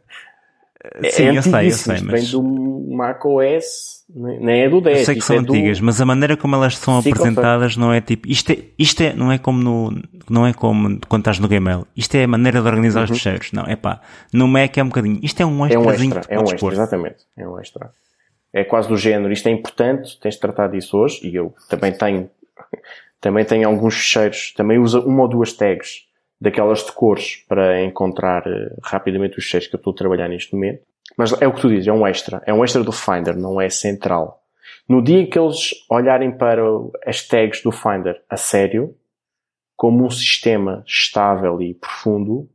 [1.11, 2.01] Sim, é eu sei, eu sei.
[2.01, 2.31] Mas...
[2.31, 4.99] Vem do Mac OS, nem é do 10.
[4.99, 5.85] Eu sei que são é antigas, do...
[5.85, 9.29] mas a maneira como elas são apresentadas não é tipo, isto é, isto é, não
[9.29, 11.85] é como no, não é como quando estás no Gmail.
[11.97, 13.11] Isto é a maneira de organizar uhum.
[13.11, 13.51] os fecheiros.
[13.51, 14.01] Não, é pá.
[14.31, 15.19] No Mac é um bocadinho.
[15.21, 15.81] Isto é um extra.
[15.81, 16.71] É um extra, é um extra, pôr.
[16.71, 17.17] exatamente.
[17.35, 17.91] É um extra.
[18.53, 21.91] É quase do género, isto é importante, tens de tratar disso hoje, e eu também
[21.91, 22.29] tenho,
[23.21, 26.08] também tenho alguns fecheiros, também uso uma ou duas tags
[26.39, 30.53] daquelas de cores para encontrar uh, rapidamente os fecheiros que eu estou a trabalhar neste
[30.53, 30.81] momento.
[31.17, 32.41] Mas é o que tu dizes, é um extra.
[32.45, 34.41] É um extra do Finder, não é central.
[34.87, 36.63] No dia que eles olharem para
[37.05, 38.95] as tags do Finder a sério,
[39.75, 42.49] como um sistema estável e profundo,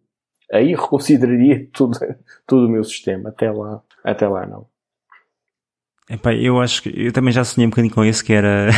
[0.52, 1.98] aí reconsideraria tudo,
[2.46, 3.28] todo o meu sistema.
[3.30, 4.66] Até lá, até lá não.
[6.08, 8.68] Epá, eu acho que eu também já sonhei um bocadinho com isso que era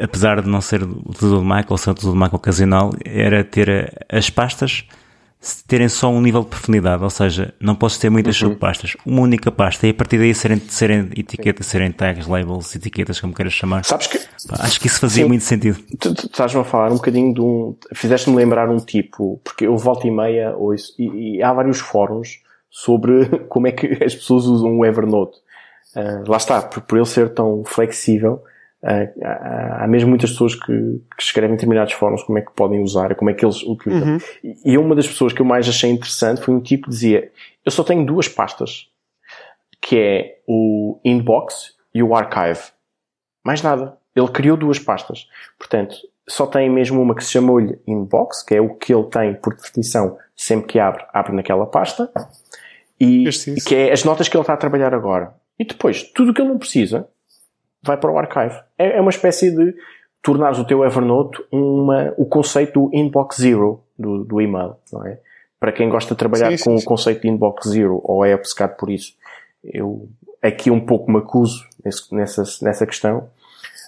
[0.00, 2.90] apesar de não ser o tudo de Mac ou ser o tudo de Mac ocasional,
[3.04, 4.86] era ter as pastas
[5.66, 8.48] terem só um nível de profundidade, ou seja, não posso ter muitas uhum.
[8.48, 13.20] subpastas, uma única pasta e a partir daí serem, serem etiquetas, serem tags, labels, etiquetas,
[13.20, 13.84] como queiras chamar.
[13.84, 14.18] Sabes que.
[14.18, 15.78] Pá, acho que isso fazia sim, muito sentido.
[15.98, 17.76] Tu, tu estás-me a falar um bocadinho de um.
[17.94, 22.40] Fizeste-me lembrar um tipo, porque eu volto e meia ouço, e, e há vários fóruns
[22.70, 25.38] sobre como é que as pessoas usam o Evernote.
[25.94, 28.42] Uh, lá está, por, por ele ser tão flexível,
[29.22, 33.30] há, mesmo muitas pessoas que, que, escrevem determinados fóruns como é que podem usar, como
[33.30, 34.14] é que eles utilizam.
[34.14, 34.18] Uhum.
[34.64, 37.30] E uma das pessoas que eu mais achei interessante foi um tipo que dizia,
[37.64, 38.88] eu só tenho duas pastas,
[39.80, 42.70] que é o inbox e o archive.
[43.44, 43.96] Mais nada.
[44.14, 45.28] Ele criou duas pastas.
[45.58, 45.96] Portanto,
[46.28, 49.54] só tem mesmo uma que se chamou-lhe inbox, que é o que ele tem por
[49.54, 52.10] definição sempre que abre, abre naquela pasta.
[52.98, 55.34] E, e que é as notas que ele está a trabalhar agora.
[55.58, 57.08] E depois, tudo o que ele não precisa,
[57.86, 58.56] vai para o archive.
[58.78, 59.74] É, é uma espécie de
[60.22, 65.18] tornares o teu Evernote uma, o conceito do inbox zero do, do e-mail, não é?
[65.58, 66.84] Para quem gosta de trabalhar sim, sim, com sim.
[66.84, 69.14] o conceito de inbox zero ou é obcecado por isso,
[69.64, 70.08] eu
[70.42, 73.28] aqui um pouco me acuso nesse, nessa, nessa questão.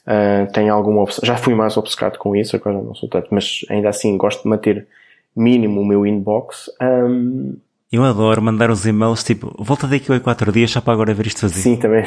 [0.06, 3.90] Uh, tenho alguma já fui mais obcecado com isso, agora não sou tanto, mas ainda
[3.90, 4.86] assim gosto de manter
[5.36, 6.70] mínimo o meu inbox.
[6.80, 7.56] Um,
[7.92, 11.26] Eu adoro mandar os e-mails tipo, volta daqui a quatro dias só para agora ver
[11.26, 11.60] isto fazer.
[11.60, 12.04] Sim, também,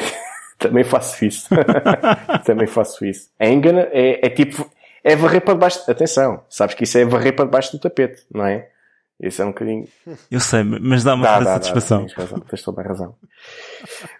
[0.62, 1.48] também faço isso.
[2.44, 3.28] também faço isso.
[3.38, 4.68] É engana, é, é tipo,
[5.04, 5.90] é varrer para debaixo.
[5.90, 8.68] Atenção, sabes que isso é varrer para debaixo do tapete, não é?
[9.20, 9.86] Isso é um bocadinho.
[10.30, 12.00] Eu sei, mas dá uma dá, dá, satisfação.
[12.00, 13.14] Dá, tens razão, tens toda a razão.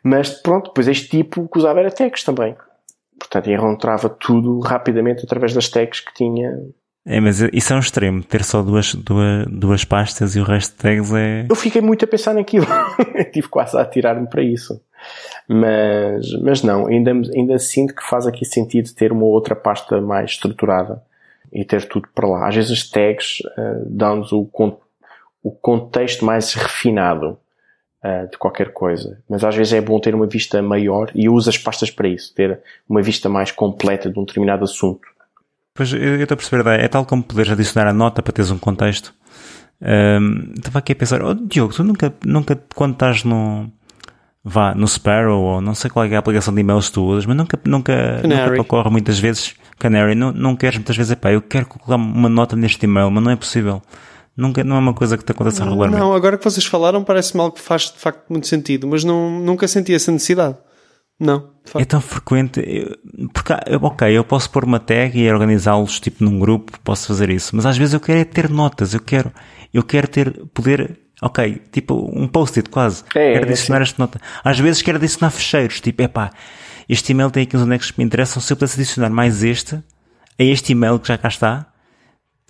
[0.03, 2.55] Mas pronto, depois este tipo que usava era tags também.
[3.19, 6.51] Portanto, encontrava tudo rapidamente através das tags que tinha.
[7.05, 10.73] É, mas isso é um extremo, ter só duas, duas, duas pastas e o resto
[10.77, 11.47] de tags é.
[11.51, 12.67] Eu fiquei muito a pensar naquilo.
[13.33, 14.81] Tive quase a atirar-me para isso.
[15.49, 20.33] Mas, mas não, ainda, ainda sinto que faz aqui sentido ter uma outra pasta mais
[20.33, 21.03] estruturada
[21.53, 22.49] e ter tudo para lá.
[22.49, 24.49] Às vezes as tags uh, dão-nos o,
[25.43, 27.39] o contexto mais refinado
[28.03, 29.19] uh, de qualquer coisa.
[29.29, 32.35] Mas às vezes é bom ter uma vista maior e uso as pastas para isso,
[32.35, 35.07] ter uma vista mais completa de um determinado assunto.
[35.75, 38.59] Pois eu estou a perceber, é tal como poderes adicionar a nota para teres um
[38.59, 39.15] contexto.
[39.81, 43.69] Um, estava aqui a pensar, oh, Diogo, tu nunca, nunca quando estás no,
[44.45, 47.27] vá, no Sparrow ou não sei qual é a aplicação de e-mails que tu usas,
[47.27, 51.33] mas nunca, nunca, nunca te ocorre muitas vezes, Canary, não, não queres muitas vezes, epá,
[51.33, 53.83] eu quero colocar uma nota neste e-mail, mas não é possível.
[54.35, 56.01] Nunca, não é uma coisa que te acontece regularmente.
[56.01, 59.41] Não, agora que vocês falaram parece-me algo que faz de facto muito sentido, mas não,
[59.41, 60.57] nunca senti essa necessidade.
[61.21, 61.53] Não.
[61.77, 62.61] É tão frequente.
[63.33, 67.55] Porque, ok, eu posso pôr uma tag e organizá-los tipo num grupo, posso fazer isso.
[67.55, 69.31] Mas às vezes eu quero é ter notas, eu quero,
[69.73, 73.05] eu quero ter, poder, ok, tipo um post-it quase.
[73.15, 74.21] É, quero é adicionar é, esta nota.
[74.45, 76.31] Às vezes quero adicionar fecheiros, tipo, é pá,
[76.89, 79.77] este e-mail tem aqui uns anexos que me interessam, se eu pudesse adicionar mais este,
[79.77, 81.73] a este e-mail que já cá está,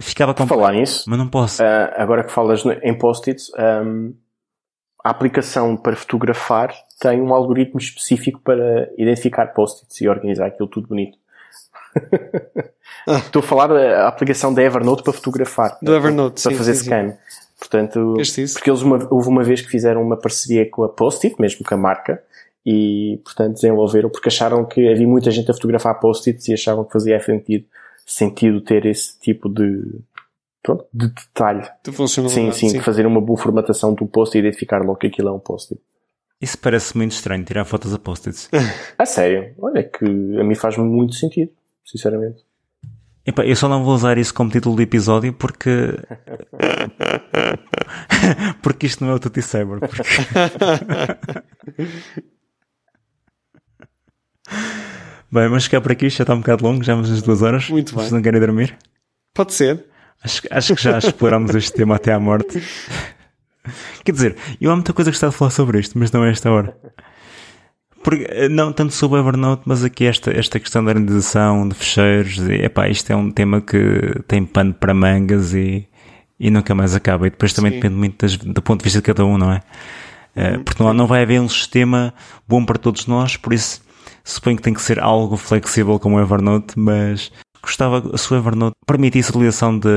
[0.02, 1.62] Ficava com falar nisso, mas não posso.
[1.62, 1.66] Uh,
[1.96, 3.50] agora que falas em post-its,
[3.84, 4.14] um,
[5.04, 10.88] a aplicação para fotografar tem um algoritmo específico para identificar post-its e organizar aquilo tudo
[10.88, 11.18] bonito.
[13.06, 15.78] Estou a falar da aplicação da Evernote para fotografar.
[15.82, 17.10] Do Evernote, Para sim, fazer sim, scan.
[17.10, 17.41] Sim.
[17.62, 18.14] Portanto,
[18.54, 21.72] porque eles uma, houve uma vez que fizeram uma parceria com a Post-it, mesmo com
[21.72, 22.20] a marca,
[22.66, 26.92] e portanto desenvolveram porque acharam que havia muita gente a fotografar post-its e achavam que
[26.92, 27.64] fazia sentido
[28.04, 30.00] sentido ter esse tipo de,
[30.60, 31.62] pronto, de detalhe.
[31.84, 31.92] De.
[32.28, 35.32] Sim, sim, de fazer uma boa formatação do post e identificar logo que aquilo é
[35.32, 35.80] um post-it.
[36.40, 38.50] Isso parece muito estranho, tirar fotos a post-its.
[38.98, 39.54] a sério?
[39.58, 41.52] Olha, que a mim faz muito sentido,
[41.84, 42.42] sinceramente.
[43.24, 45.96] Epa, eu só não vou usar isso como título de episódio porque.
[48.60, 49.78] porque isto não é o Tutti Saber.
[49.78, 50.02] Porque...
[55.32, 57.70] Bem, mas ficar por aqui, já está um bocado longo, já vamos às duas horas.
[57.70, 58.00] Muito bem.
[58.00, 58.76] Vocês não querem dormir?
[59.32, 59.86] Pode ser.
[60.22, 62.62] Acho, acho que já exploramos este tema até à morte.
[64.04, 66.30] Quer dizer, eu há muita coisa que gostava de falar sobre isto, mas não é
[66.30, 66.76] esta hora.
[68.02, 71.74] Porque, eh, não tanto sobre o Evernote, mas aqui esta, esta questão da organização de
[71.74, 75.86] fecheiros, e, epá, isto é um tema que tem pano para mangas e,
[76.38, 77.26] e nunca mais acaba.
[77.26, 77.76] E depois também Sim.
[77.78, 79.62] depende muito das, do ponto de vista de cada um, não é?
[80.34, 82.14] Uh, porque não, não vai haver um sistema
[82.48, 83.82] bom para todos nós, por isso
[84.24, 88.76] Suponho que tem que ser algo flexível como o Evernote, mas gostava se o Evernote
[88.86, 89.88] permitisse a utilização de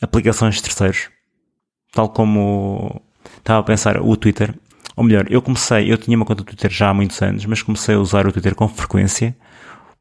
[0.00, 1.10] aplicações de terceiros.
[1.92, 3.02] Tal como
[3.38, 4.54] estava a pensar o Twitter.
[5.00, 7.62] Ou melhor, eu comecei, eu tinha uma conta do Twitter já há muitos anos, mas
[7.62, 9.34] comecei a usar o Twitter com frequência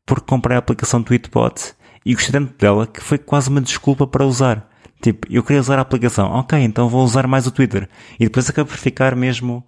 [0.05, 1.73] porque comprei a aplicação Tweetbot
[2.05, 4.67] e gostei tanto dela que foi quase uma desculpa para usar.
[5.01, 7.87] Tipo, eu queria usar a aplicação, ok, então vou usar mais o Twitter.
[8.19, 9.65] E depois acabo por ficar mesmo.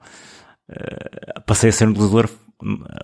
[0.70, 2.30] Uh, passei a ser um utilizador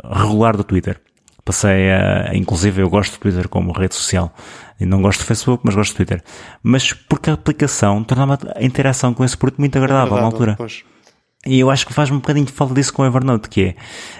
[0.03, 0.99] regular do Twitter.
[1.45, 4.35] Passei a, inclusive eu gosto do Twitter como rede social.
[4.81, 6.21] E não gosto do Facebook, mas gosto do Twitter.
[6.61, 10.55] Mas porque a aplicação tornava a interação com esse produto muito agradável, agradável na altura.
[10.57, 10.83] Pois.
[11.47, 13.75] E eu acho que faz um bocadinho de falta disso com o Evernote, que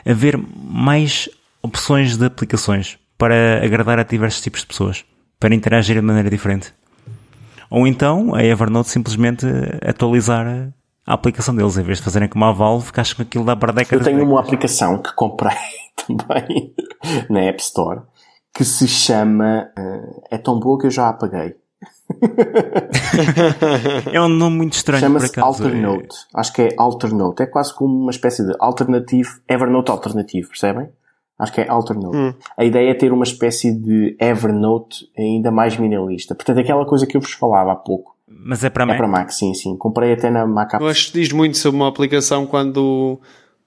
[0.06, 1.30] é haver mais
[1.62, 5.04] opções de aplicações para agradar a diversos tipos de pessoas,
[5.40, 6.74] para interagir de maneira diferente.
[7.70, 9.46] Ou então a Evernote simplesmente
[9.86, 10.72] atualizar
[11.06, 13.56] a aplicação deles, em vez de fazerem como a Valve, que acho que aquilo dá
[13.56, 14.08] para décadas.
[14.08, 15.58] Eu tenho uma aplicação que comprei
[16.08, 16.74] também
[17.30, 18.02] na App Store
[18.58, 21.56] que se chama uh, É tão boa que eu já apaguei.
[24.12, 25.02] é um nome muito estranho.
[25.02, 26.16] Chama-se Alternote.
[26.34, 27.44] Acho que é Alternote.
[27.44, 30.90] É quase como uma espécie de alternativo, Evernote alternativo, percebem?
[31.38, 32.18] Acho que é Alternote.
[32.18, 32.34] Hum.
[32.58, 36.34] A ideia é ter uma espécie de Evernote ainda mais minimalista.
[36.34, 38.96] Portanto, aquela coisa que eu vos falava há pouco mas é para Mac?
[38.96, 39.76] É para Mac, sim, sim.
[39.78, 40.84] Comprei até na Mac App.
[40.84, 43.20] Eu acho que diz muito sobre uma aplicação quando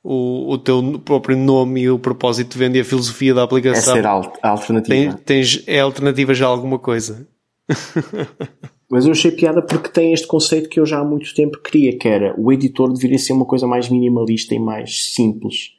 [0.03, 3.95] o, o teu próprio nome e o propósito vende a filosofia da aplicação.
[3.95, 5.19] É ser a alternativa.
[5.25, 7.27] tens, é alternativa já a alguma coisa.
[8.91, 11.97] Mas eu achei piada porque tem este conceito que eu já há muito tempo queria,
[11.97, 15.75] que era o editor deveria ser uma coisa mais minimalista e mais simples.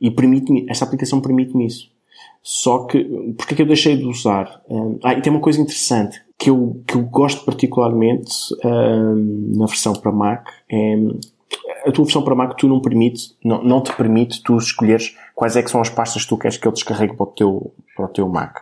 [0.00, 1.90] E permite esta aplicação permite-me isso.
[2.40, 3.04] Só que,
[3.36, 4.62] porque é que eu deixei de usar?
[5.02, 8.32] ah, e tem uma coisa interessante que eu, que eu gosto particularmente
[8.64, 10.96] uh, na versão para Mac é
[11.86, 15.56] a tua versão para Mac tu não permite, não, não te permite tu escolheres quais
[15.56, 18.06] é que são as pastas que tu queres que ele descarregue para o teu, para
[18.06, 18.58] o teu Mac.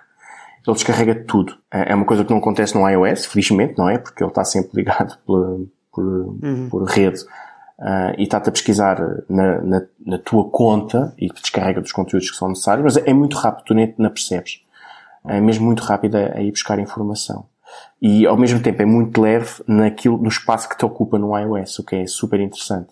[0.66, 1.54] Ele descarrega tudo.
[1.72, 3.98] É, é uma coisa que não acontece no iOS, felizmente, não é?
[3.98, 6.68] Porque ele está sempre ligado por, por, uhum.
[6.70, 7.20] por rede.
[7.78, 12.36] Uh, e está-te a pesquisar na, na, na, tua conta e descarrega dos conteúdos que
[12.36, 14.60] são necessários, mas é muito rápido, tu nem não percebes.
[15.26, 17.46] É mesmo muito rápido a, a ir buscar informação.
[18.02, 21.78] E ao mesmo tempo é muito leve naquilo, no espaço que te ocupa no iOS,
[21.78, 22.90] o que é super interessante.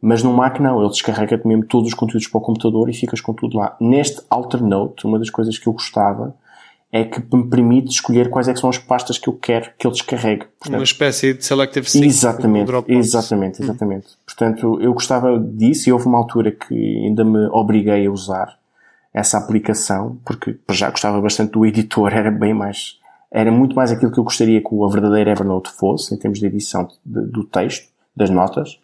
[0.00, 3.20] Mas no Mac não, ele descarrega mesmo todos os conteúdos para o computador e ficas
[3.20, 3.76] com tudo lá.
[3.80, 6.34] Neste Alternote, uma das coisas que eu gostava
[6.90, 9.86] é que me permite escolher quais é que são as pastas que eu quero que
[9.86, 10.46] ele descarregue.
[10.58, 12.06] Portanto, uma espécie de selective sync.
[12.06, 14.06] Exatamente, exatamente, exatamente.
[14.06, 14.16] Hum.
[14.24, 18.58] Portanto, eu gostava disso e houve uma altura que ainda me obriguei a usar
[19.12, 22.98] essa aplicação, porque já gostava bastante do editor, era bem mais,
[23.30, 26.46] era muito mais aquilo que eu gostaria que a verdadeira Evernote fosse, em termos de
[26.46, 28.80] edição do texto, das notas,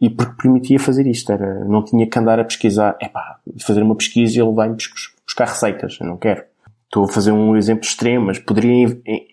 [0.00, 3.94] e porque permitia fazer isto, era, não tinha que andar a pesquisar, epá, fazer uma
[3.94, 6.42] pesquisa e ele vai-me buscar receitas, eu não quero.
[6.92, 9.26] Estou a fazer um exemplo extremo, mas poderia, em,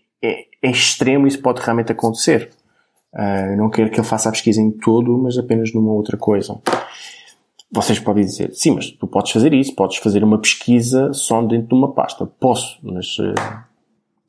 [0.63, 2.51] em extremo isso pode realmente acontecer.
[3.13, 6.57] Uh, não quero que ele faça a pesquisa em todo, mas apenas numa outra coisa.
[7.69, 11.67] Vocês podem dizer, sim, mas tu podes fazer isso, podes fazer uma pesquisa só dentro
[11.67, 12.25] de uma pasta.
[12.25, 13.35] Posso, mas uh,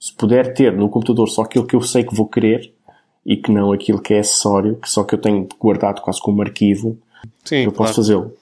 [0.01, 2.75] se puder ter no computador só aquilo que eu sei que vou querer,
[3.25, 6.43] e que não aquilo que é acessório, que só que eu tenho guardado quase como
[6.43, 6.99] arquivo,
[7.45, 7.95] Sim, eu posso claro.
[7.95, 8.40] fazê-lo.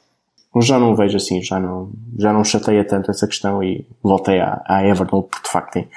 [0.60, 4.62] Já não vejo assim, já não, já não chateia tanto essa questão e voltei à,
[4.66, 5.88] à Evernote porque de facto tem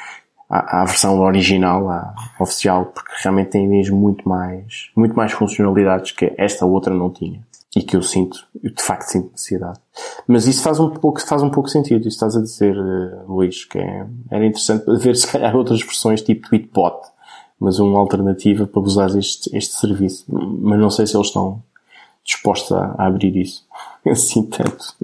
[0.52, 6.34] a, versão original, a oficial, porque realmente tem mesmo muito mais, muito mais funcionalidades que
[6.38, 7.42] esta outra não tinha.
[7.74, 9.80] E que eu sinto, eu de facto sinto necessidade.
[10.28, 13.64] Mas isso faz um pouco, faz um pouco sentido, isso estás a dizer, uh, Luís,
[13.64, 16.98] que é, era interessante ver se calhar outras versões tipo Tweetbot,
[17.58, 20.26] mas uma alternativa para usar este, este serviço.
[20.28, 21.64] Mas não sei se eles estão
[22.24, 23.66] dispostos a, abrir isso
[24.08, 24.96] assim tanto.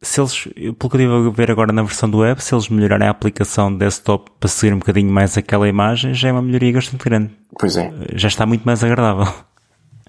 [0.00, 2.68] Se eles, pelo que eu estive a ver agora na versão do web, se eles
[2.68, 6.72] melhorarem a aplicação desktop para seguir um bocadinho mais aquela imagem, já é uma melhoria
[6.72, 7.30] bastante grande.
[7.56, 7.92] Pois é.
[8.14, 9.32] Já está muito mais agradável.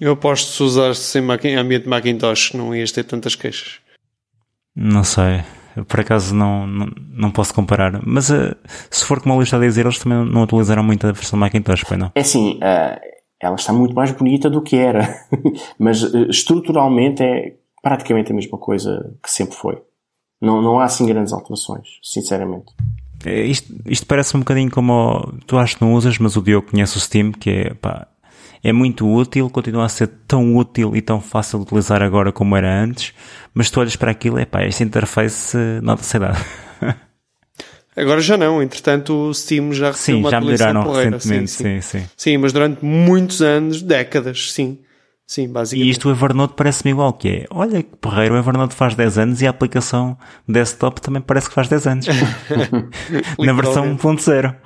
[0.00, 3.78] Eu aposto se usasse em ambiente Macintosh não ias ter tantas queixas.
[4.74, 5.44] Não sei
[5.82, 8.00] por acaso não, não, não posso comparar.
[8.06, 8.54] Mas uh,
[8.90, 11.84] se for como a lista a dizer, eles também não atualizaram muito a versão Macintosh,
[11.84, 12.12] pois não?
[12.14, 13.13] É assim, uh,
[13.44, 15.14] ela está muito mais bonita do que era.
[15.78, 19.80] Mas uh, estruturalmente é praticamente a mesma coisa que sempre foi.
[20.40, 22.72] Não, não há assim grandes alterações, sinceramente.
[23.24, 26.70] É, isto, isto parece um bocadinho como tu achas que não usas, mas o Diogo
[26.70, 28.06] conhece o Steam, que é pá,
[28.62, 32.56] é muito útil, continua a ser tão útil e tão fácil de utilizar agora como
[32.56, 33.14] era antes,
[33.52, 36.34] mas tu olhas para aquilo, é pá, esta interface nada sei lá.
[37.96, 40.72] Agora já não, entretanto o Steam já recebeu sim, uma já porreira.
[41.16, 41.80] recentemente, sim sim.
[41.80, 42.36] sim sim, sim.
[42.38, 44.78] mas durante muitos anos, décadas, sim.
[45.26, 45.88] Sim, basicamente.
[45.88, 49.18] E isto o Evernote parece-me igual, que é, olha que porreiro, o Evernote faz 10
[49.18, 52.06] anos e a aplicação desktop também parece que faz 10 anos.
[53.38, 54.54] Na versão 1.0.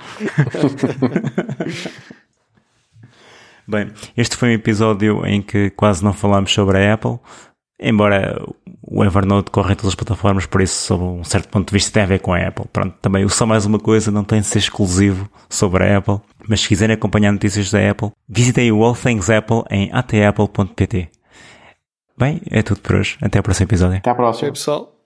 [3.69, 7.19] Bem, este foi um episódio em que quase não falámos sobre a Apple,
[7.79, 8.43] embora
[8.83, 11.93] o Evernote corre em todas as plataformas, por isso, sob um certo ponto de vista,
[11.93, 12.67] tem a ver com a Apple.
[12.73, 16.21] Pronto, também o só mais uma coisa não tem de ser exclusivo sobre a Apple,
[16.49, 21.11] mas se quiserem acompanhar notícias da Apple, visitem o All Things Apple em atapple.pt.
[22.17, 23.17] Bem, é tudo por hoje.
[23.23, 23.99] Até ao próximo episódio.
[23.99, 24.51] Até à próxima.
[24.51, 24.98] pessoal.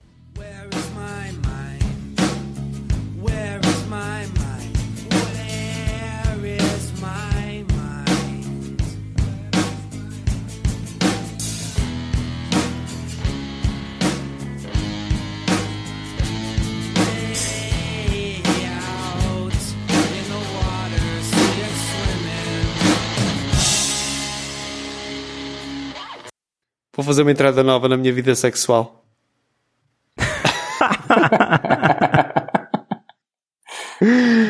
[26.95, 29.03] Vou fazer uma entrada nova na minha vida sexual.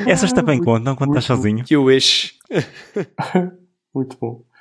[0.06, 1.64] Essas também contam quando estás sozinho.
[1.70, 2.34] You wish.
[3.94, 4.44] Muito bom.